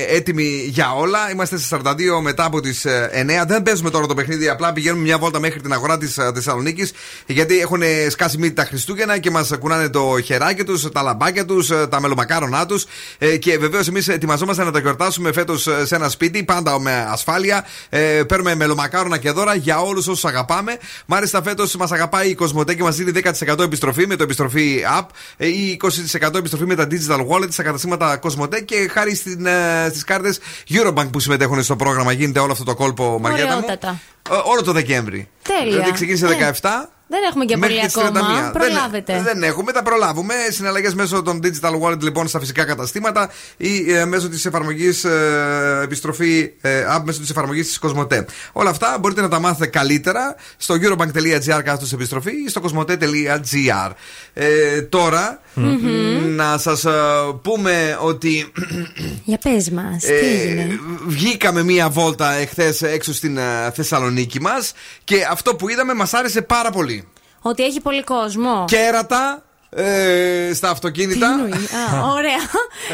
[0.09, 1.31] έτοιμοι για όλα.
[1.31, 3.45] Είμαστε σε 42 μετά από τις 9.
[3.47, 6.93] Δεν παίζουμε τώρα το παιχνίδι, απλά πηγαίνουμε μια βόλτα μέχρι την αγορά της Θεσσαλονίκης.
[7.27, 11.71] Γιατί έχουν σκάσει μύτη τα Χριστούγεννα και μας κουνάνε το χεράκι τους, τα λαμπάκια τους,
[11.89, 12.87] τα μελομακάρονά τους.
[13.19, 17.67] Ε, και βεβαίως εμείς ετοιμαζόμαστε να τα γιορτάσουμε φέτος σε ένα σπίτι, πάντα με ασφάλεια.
[17.89, 20.79] Ε, παίρνουμε μελομακάρονα και δώρα για όλους όσους αγαπάμε.
[21.07, 25.07] Μάλιστα φέτος μας αγαπάει η Κοσμοτέ και μας δίνει 10% επιστροφή με το επιστροφή app
[25.37, 25.81] ε, ή
[26.23, 30.39] 20% επιστροφή με τα digital wallet στα καταστήματα Κοσμοτέ και χάρη στην, ε, στις κάρτες
[30.71, 33.53] Eurobank που συμμετέχουν στο πρόγραμμα γίνεται όλο αυτό το κόλπο Μαριέτα μου.
[33.57, 34.01] Ωραιότατα.
[34.31, 35.29] Ε, όλο το Δεκέμβρη.
[35.43, 35.73] Τέλεια.
[35.73, 36.51] Δηλαδή ξεκίνησε Ναι.
[36.61, 36.69] 17.
[37.13, 38.07] Δεν έχουμε και Μέχρι πολύ τις 31.
[38.17, 38.41] ακόμα.
[38.43, 39.23] Δεν- Προλάβετε.
[39.23, 40.35] Δεν, έχουμε, τα προλάβουμε.
[40.51, 45.81] Συναλλαγές μέσω των digital wallet λοιπόν στα φυσικά καταστήματα ή ε, μέσω της εφαρμογής ε,
[45.83, 48.27] επιστροφή ε, app μέσω της εφαρμογής της Κοσμοτέ.
[48.53, 53.91] Όλα αυτά μπορείτε να τα μάθετε καλύτερα στο eurobank.gr κάθετος επιστροφή ή στο κοσμοτέ.gr.
[54.35, 56.35] Ε, τώρα Μμμ.
[56.35, 56.85] να σας
[57.43, 58.53] πούμε ότι
[59.25, 64.73] Για πες μας, τι ε, έγινε; βγήκαμε μία βόλτα εχθές έξω στην ε, Θεσσαλονίκη μας
[65.05, 67.00] και αυτό που είδαμε μας άρεσε πάρα πολύ.
[67.41, 68.65] Ότι έχει πολύ κόσμο.
[68.67, 71.27] Κέρατα ε, στα Τι αυτοκίνητα.
[71.27, 72.39] εννοείς; Α, ωραία.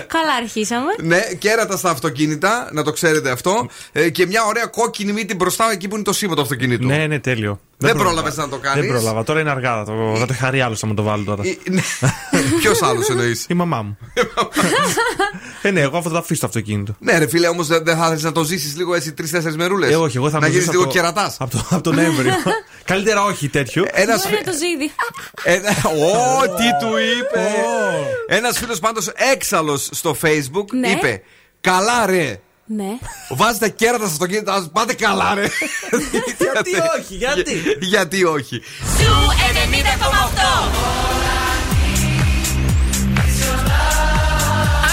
[0.07, 0.93] Καλά αρχίσαμε.
[1.03, 3.69] Ναι, κέρατα στα αυτοκίνητα, να το ξέρετε αυτό.
[3.93, 6.87] Ε, και μια ωραία κόκκινη μύτη μπροστά εκεί που είναι το σήμα του αυτοκίνητου.
[6.87, 7.61] Ναι, ναι, τέλειο.
[7.79, 8.13] Δεν πρόλαβα.
[8.15, 8.81] πρόλαβες να το κάνεις.
[8.81, 9.25] Δεν πρόλαβα.
[9.25, 9.77] Τώρα είναι αργά.
[9.77, 11.43] Θα το, θα το χαρεί άλλος να μου το βάλω τώρα.
[12.61, 13.99] Ποιος άλλος εννοείς; Η μαμά μου.
[15.63, 16.95] ε, ναι, εγώ αυτό το αφήσω το αυτοκίνητο.
[16.99, 19.91] Ναι, ρε φίλε, όμως δεν δεν θα ήθελες να το ζήσεις λίγο έτσι τρει-τέσσερι μερούλες;
[19.93, 21.81] Ε, όχι, εγώ θα Να το γίνεις ζήσω λίγο από το- κερατάς; Από το, από
[21.83, 22.33] τον Νοέμβριο.
[22.85, 23.85] Καλύτερα όχι τέτοιο.
[23.91, 24.91] Ένας Μπορεί να το ζήδι.
[25.43, 25.71] Ένα-
[26.07, 27.51] Ω, τι του είπε!
[28.27, 30.89] Ένας φίλος πάντως έξαλλος στο facebook Ναι.
[30.89, 31.23] είπε
[31.61, 32.41] Καλά ρε!
[32.69, 32.99] Ναι.
[33.29, 35.47] Βάζετε κέρατα στο αυτοκίνητο, ας πάτε καλά ρε!
[36.39, 38.63] γιατί όχι, γιατί; γιατί όχι.
[38.99, 40.07] Zoo 90,8.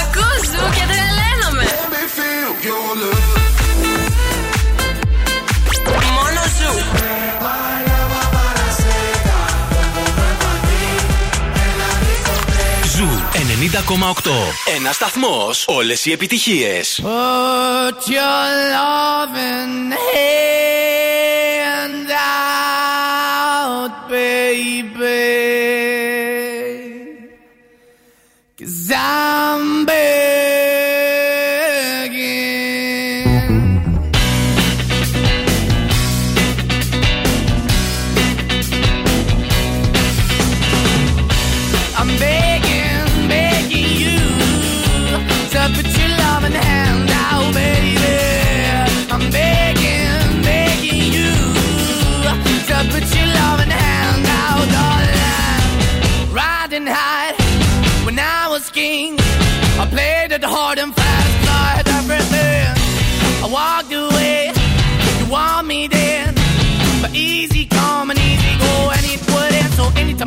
[0.02, 1.66] Ακούς Zoo και τρελαίνομαι.
[6.14, 7.03] Μόνο Zoo.
[14.76, 15.66] Ένας σταθμός.
[15.68, 17.02] Όλες οι επιτυχίες.
[17.04, 21.03] Put your loving hand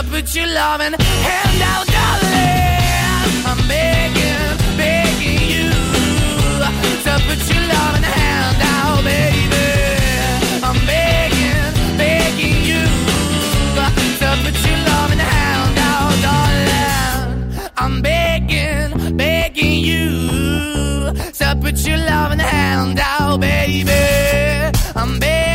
[0.00, 0.94] up with your loving
[1.26, 3.44] hand out, darling.
[3.50, 5.68] I'm begging, begging you
[7.04, 9.66] to put your loving hand out, baby.
[10.68, 12.84] I'm begging, begging you
[14.20, 17.72] to put your loving hand out, darling.
[17.76, 20.08] I'm begging, begging you
[21.40, 23.92] to put your loving hand out, baby.
[24.96, 25.49] I'm begging.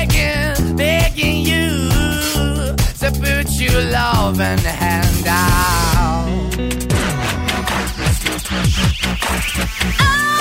[3.61, 6.26] you love and hand out.
[9.99, 10.36] Oh.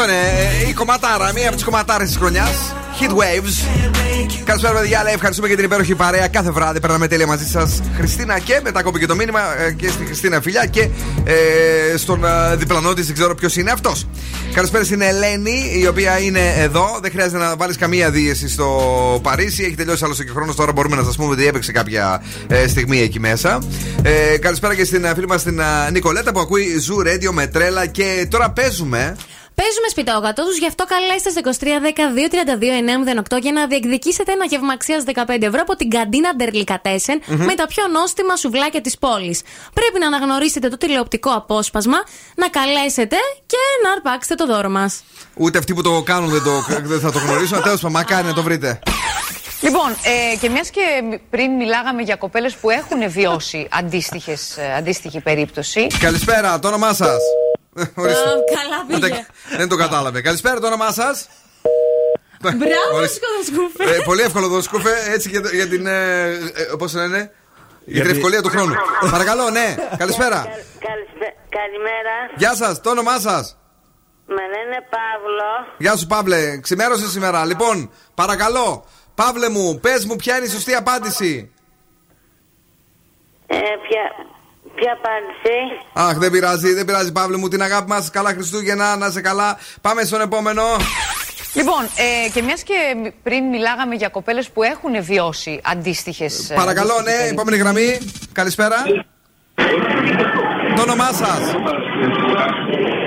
[0.00, 2.74] Αυτό είναι ε, ε, η κομματάρα, μία από τις κομματάρες της χρονιάς.
[3.00, 3.68] Hit Waves.
[4.44, 5.02] Καλησπέρα, παιδιά.
[5.02, 6.28] Λέει, ευχαριστούμε για την υπέροχη παρέα.
[6.28, 7.80] Κάθε βράδυ περνάμε τέλεια μαζί σας.
[7.96, 10.88] Χριστίνα και μετά κόπηκε και το μήνυμα ε, και στη Χριστίνα Φιλιά και
[11.24, 13.02] ε, στον ε, διπλανό τη.
[13.02, 14.06] Δεν ξέρω ποιος είναι αυτός.
[14.54, 16.98] Καλησπέρα στην Ελένη, η οποία είναι εδώ.
[17.02, 18.68] Δεν χρειάζεται να βάλεις καμία δίεση στο
[19.22, 19.64] Παρίσι.
[19.64, 20.56] Έχει τελειώσει άλλο και χρόνος.
[20.56, 23.58] Τώρα μπορούμε να σας πούμε ότι έπαιξε κάποια ε, στιγμή εκεί μέσα.
[24.02, 25.60] Ε, καλησπέρα και στην φίλη μας την
[25.92, 29.16] Νικολέτα που ακούει Zoo Radio με τρέλα και τώρα παίζουμε.
[29.60, 31.40] Παίζουμε σπιτόγατο, γι' αυτό καλέστε στο
[33.34, 37.44] 2310-232-908 για να διεκδικήσετε ένα γεύμα αξίας 15 ευρώ από την καντίνα Ντερλικατέσεν Μμμ.
[37.44, 39.40] με τα πιο νόστιμα σουβλάκια της πόλης.
[39.74, 41.98] Πρέπει να αναγνωρίσετε το τηλεοπτικό απόσπασμα,
[42.36, 43.16] να καλέσετε
[43.46, 45.04] και να αρπάξετε το δώρο μας.
[45.34, 47.62] Ούτε αυτοί που το κάνουν δεν, το, δεν θα το γνωρίσουν.
[47.62, 48.78] Τέλος πάντων, μακάρι να το βρείτε.
[49.60, 49.90] Λοιπόν,
[50.32, 50.80] ε, και μιας και
[51.30, 55.86] πριν μιλάγαμε για κοπέλες που έχουν βιώσει αντίστοιχες, ε, αντίστοιχη περίπτωση.
[55.98, 57.18] Καλησπέρα, το όνομά σας;
[57.74, 59.26] Καλά πήγε.
[59.56, 60.20] Δεν το κατάλαβε.
[60.20, 61.28] Καλησπέρα, το όνομά σας;
[62.42, 63.20] Μπράβο, Ορίστε.
[63.26, 63.94] σκοτοσκούφε.
[63.94, 65.86] Ε, πολύ εύκολο το σκούφε έτσι για, για την.
[65.86, 66.38] Ε, ε,
[66.78, 67.32] Πώς λένε,
[67.84, 68.74] για την ευκολία του χρόνου.
[69.10, 70.42] Παρακαλώ, ναι, καλησπέρα.
[70.78, 72.14] Καλησπέ- Καλημέρα.
[72.36, 73.56] Γεια σας, το όνομά σας;
[74.26, 75.74] Με λένε Παύλο.
[75.78, 76.58] Γεια σου, Παύλε.
[76.60, 77.44] Ξημέρωσε σήμερα.
[77.44, 78.84] Λοιπόν, παρακαλώ,
[79.14, 81.50] Παύλε μου, πες μου ποια είναι η σωστή απάντηση.
[83.46, 84.02] Ε, ποια,
[84.74, 85.56] ποια απάντηση.
[85.92, 87.48] Αχ, δεν πειράζει, δεν πειράζει, Παύλε μου.
[87.48, 88.10] Την αγάπη μας.
[88.10, 89.58] Καλά Χριστούγεννα, να είσαι καλά.
[89.80, 90.62] Πάμε στον επόμενο.
[91.54, 92.74] Λοιπόν, ε, και μιας και
[93.22, 96.52] πριν μιλάγαμε για κοπέλες που έχουν βιώσει αντίστοιχες.
[96.54, 97.98] Παρακαλώ, ναι, επόμενη γραμμή.
[98.32, 98.76] Καλησπέρα.
[100.76, 101.54] Το όνομά σας.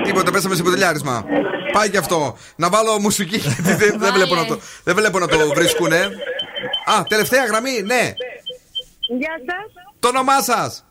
[0.04, 1.24] Τίποτα, πέσαμε σε ποτηλιάρισμα.
[1.72, 2.36] Πάει και αυτό.
[2.56, 6.10] Να βάλω μουσική, γιατί δεν, δεν, βλέπω να το, δεν βλέπω να το βρίσκουνε.
[6.84, 8.12] Α, τελευταία γραμμή, ναι.
[9.18, 9.72] Γεια σας.
[10.00, 10.84] Το όνομά σας.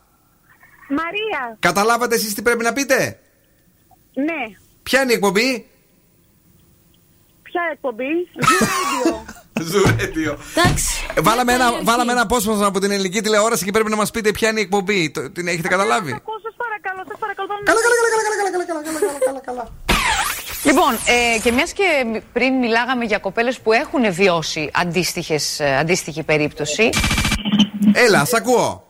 [1.02, 1.56] Μαρία.
[1.60, 3.18] Καταλάβατε εσείς τι πρέπει να πείτε;
[4.14, 4.42] Ναι.
[4.82, 5.66] Ποια είναι η εκπομπή;
[7.42, 8.12] Ποια εκπομπή;
[9.60, 10.38] Ζουρέντιο.
[10.56, 11.06] Εντάξει.
[11.22, 14.48] Βάλαμε ένα, βάλαμε ένα απόσπασμα από την ελληνική τηλεόραση και πρέπει να μας πείτε ποια
[14.48, 15.10] είναι η εκπομπή.
[15.10, 17.48] Την έχετε καταλάβει; Σας παρακαλώ, σας παρακαλώ.
[17.64, 19.72] Καλά, καλά, καλά, καλά, καλά, καλά, καλά.
[20.64, 21.84] Λοιπόν, ε, και μιας και
[22.32, 24.70] πριν μιλάγαμε για κοπέλες που έχουν βιώσει
[25.58, 26.88] ε, αντίστοιχη περίπτωση.
[27.92, 28.83] Έλα, σ' ακούω.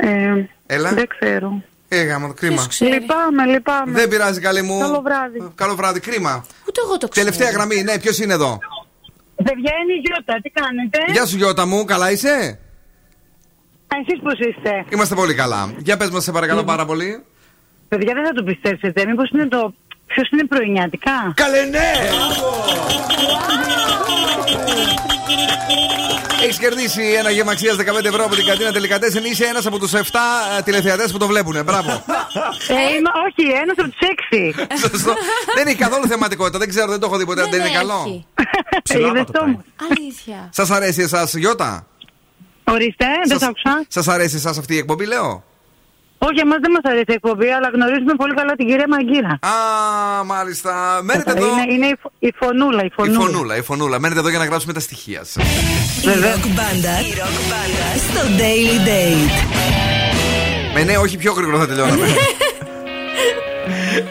[0.00, 0.92] Ε, Έλα.
[0.92, 1.62] Δεν ξέρω.
[1.88, 2.66] Ε, γάμο, το κρίμα.
[2.80, 3.92] Λυπάμαι, λυπάμαι.
[3.92, 4.80] Δεν πειράζει, καλή μου.
[4.80, 5.52] Καλό βράδυ.
[5.54, 6.44] Καλό βράδυ, κρίμα.
[6.68, 7.26] Ούτε εγώ το ξέρω.
[7.26, 8.58] Τελευταία γραμμή, ναι, ποιος είναι εδώ;
[9.44, 12.58] Παιδιά είναι η Γιώτα, τι κάνετε; Γεια σου, Γιώτα μου, καλά είσαι;
[14.00, 15.72] Εσείς πώς είστε; Είμαστε πολύ καλά.
[15.78, 17.24] Για πες μας, σε παρακαλώ πάρα πολύ.
[17.88, 19.06] Παιδιά δεν θα το πιστέψετε.
[19.06, 19.74] Μήπως είναι το.
[20.06, 21.92] Ποιος είναι πρωινιάτικα; Καλέ, ναι!
[26.42, 29.24] Έχεις κερδίσει ένα γεύμα αξίας 15 ευρώ από την καντίνα Τελικατέσεν.
[29.24, 29.98] Είσαι ένας από τους 7
[30.64, 31.62] τηλεθεατές που το βλέπουν.
[31.64, 31.90] Μπράβο.
[32.68, 34.54] Ε, είμαι, όχι, ένας από τους έξι.
[34.88, 35.14] Σωστό.
[35.54, 36.58] δεν έχει καθόλου θεματικότητα.
[36.58, 37.46] Δεν ξέρω, δεν το έχω δει ποτέ.
[37.50, 38.24] Δεν είναι καλό.
[38.94, 39.62] Είδες το όμως.
[39.90, 40.48] Αλήθεια.
[40.52, 41.86] Σας αρέσει εσάς, Γιώτα;
[42.64, 43.84] Ορίστε, δεν Σας- το άκουσα.
[43.88, 45.44] Σας αρέσει εσάς αυτή η εκπομπή, λέω;
[46.26, 49.32] Όχι, εμάς δεν μας αρέσει η εκπομπή, αλλά γνωρίζουμε πολύ καλά την κυρία Μαγκύρα.
[49.52, 49.54] Α,
[50.24, 51.00] μάλιστα.
[51.02, 51.46] Μένετε εδώ.
[51.46, 53.20] Είναι, είναι η, φω- η φωνούλα, η Η φωνούλα.
[53.20, 53.98] φωνούλα, η φωνούλα.
[54.00, 55.44] Μένετε εδώ για να γράψουμε τα στοιχεία σας.
[56.04, 56.94] Η ροκ μπάντα
[58.06, 59.32] στο Daily Date.
[60.74, 62.06] Με ναι, όχι πιο γρήγορα θα τελειώναμε.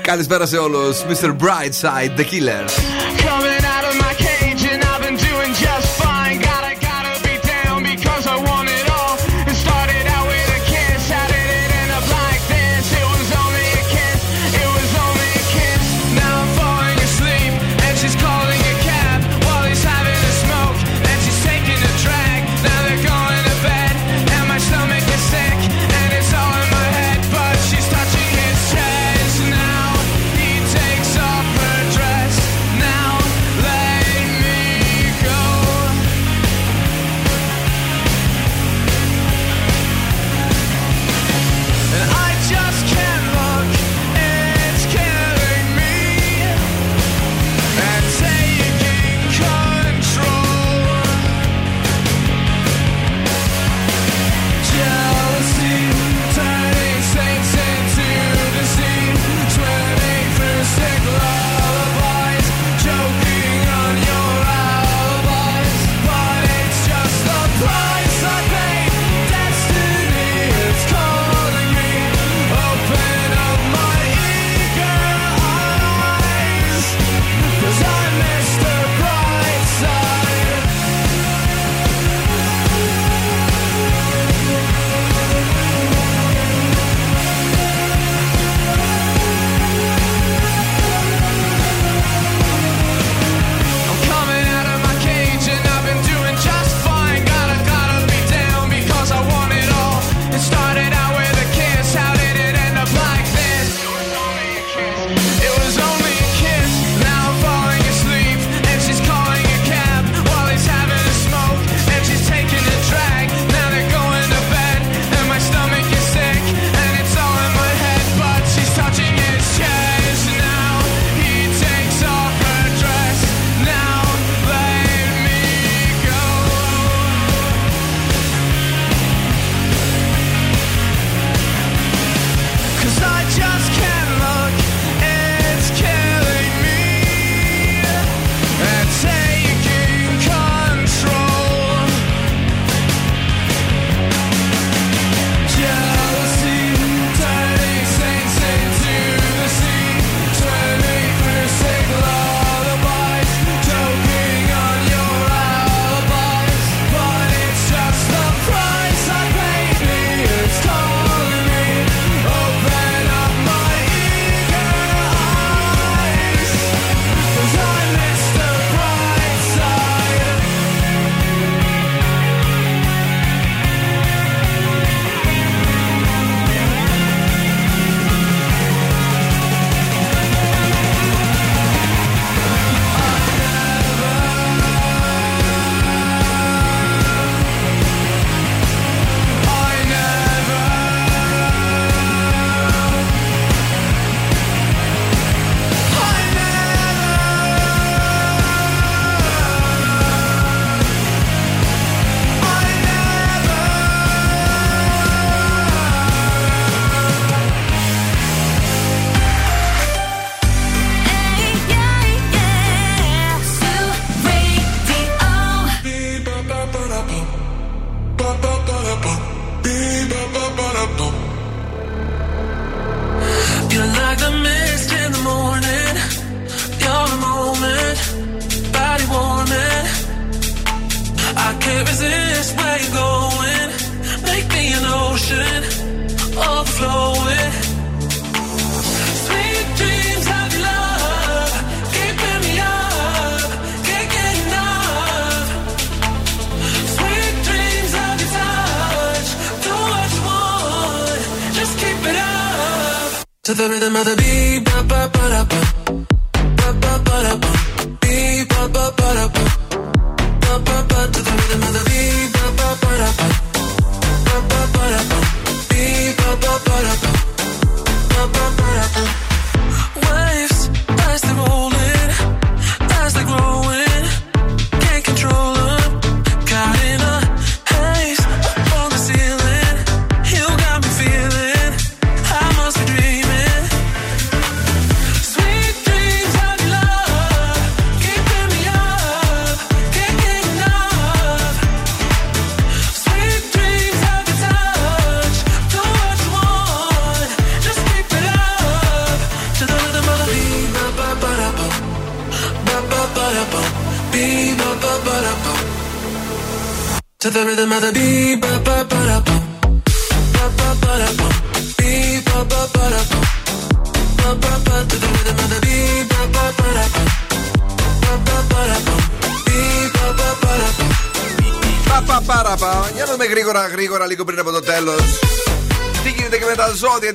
[0.02, 0.98] Καλησπέρα σε όλους.
[1.10, 1.28] Mr.
[1.28, 2.66] Brightside, The Killer.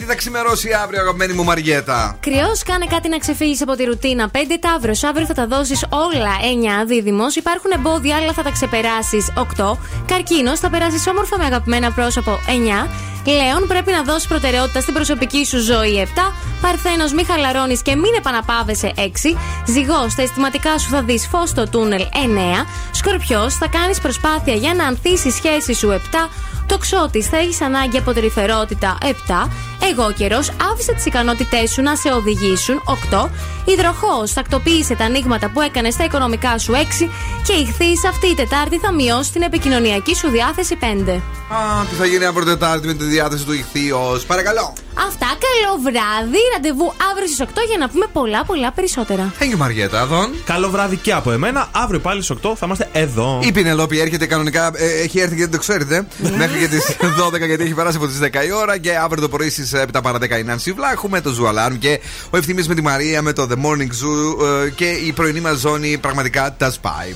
[0.05, 4.28] Τι θα ξημερώσει αύριο, αγαπημένη μου Μαριέτα; Κρυός, κάνε κάτι να ξεφύγεις από τη ρουτίνα.
[4.28, 6.32] 5 ταύρος, αύριο θα τα δώσεις όλα.
[6.52, 9.32] 9 δίδυμος, υπάρχουν εμπόδια, αλλά θα τα ξεπεράσεις.
[9.36, 9.78] 8.
[10.06, 12.39] Καρκίνος, θα περάσεις όμορφα με αγαπημένα πρόσωπο.
[12.47, 12.89] 9.
[13.26, 16.01] Λέων, πρέπει να δώσεις προτεραιότητα στην προσωπική σου ζωή.
[16.01, 16.32] 7.
[16.60, 18.93] Παρθένος, μη χαλαρώνεις και μην επαναπάβεσαι.
[18.97, 19.36] 6.
[19.66, 22.06] Ζυγός, στα αισθηματικά σου θα δεις φως στο τούνελ.
[22.12, 22.66] 9.
[22.90, 25.90] Σκορπιός, θα κάνεις προσπάθεια για να ανθίσεις η σχέση σου.
[25.90, 26.31] 7.
[26.66, 28.98] Τοξότης, θα έχεις ανάγκη από τρυφερότητα.
[29.02, 29.48] 7.
[29.90, 32.82] Εγώ καιρός, άφησε τις ικανότητές σου να σε οδηγήσουν.
[33.11, 33.31] 8.
[33.65, 36.73] Υδροχός, τακτοποίησε τα ανοίγματα που έκανες στα οικονομικά σου.
[36.73, 37.11] 6.
[37.47, 40.77] Και ηχθεί αυτή η Τετάρτη θα μειώσει την επικοινωνιακή σου διάθεση.
[40.81, 41.12] 5.
[41.48, 44.23] Α, τι θα γίνει αύριο Τετάρτη με τη διάθεση του ηχθείο.
[44.27, 44.73] Παρακαλώ.
[45.06, 46.39] Αυτά, καλό βράδυ.
[46.52, 49.32] Ραντεβού αύριο στις 8 για να πούμε πολλά πολλά περισσότερα.
[49.39, 50.31] Thank you, Μαριέτα, Αδόν.
[50.45, 51.69] Καλό βράδυ και από εμένα.
[51.73, 53.41] Αύριο πάλι στις 8 θα είμαστε εδώ.
[53.43, 56.97] Η Πινελόπη έρχεται κανονικά, ε, έχει έρθει γιατί δεν το ξέρετε, μέχρι και τις
[57.35, 60.01] 12 γιατί έχει περάσει από τις 10 η ώρα και αύριο το πρωί στις 7
[60.03, 62.01] παρα 10 η Νάνση Βλάχου με το Zoo Alarm και
[62.31, 65.59] ο Ευθύμης με τη Μαρία με το The Morning Zoo ε, και η πρωινή μας
[65.59, 67.15] ζώνη πραγματικά τα σπάει.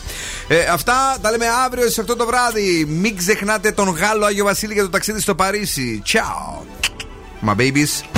[0.49, 2.85] Ε, αυτά τα λέμε αύριο στις 8 το βράδυ.
[2.89, 6.03] Μην ξεχνάτε τον Γάλλο Άγιο Βασίλη για το ταξίδι στο Παρίσι.
[6.07, 6.63] Ciao.
[7.49, 8.18] My babies.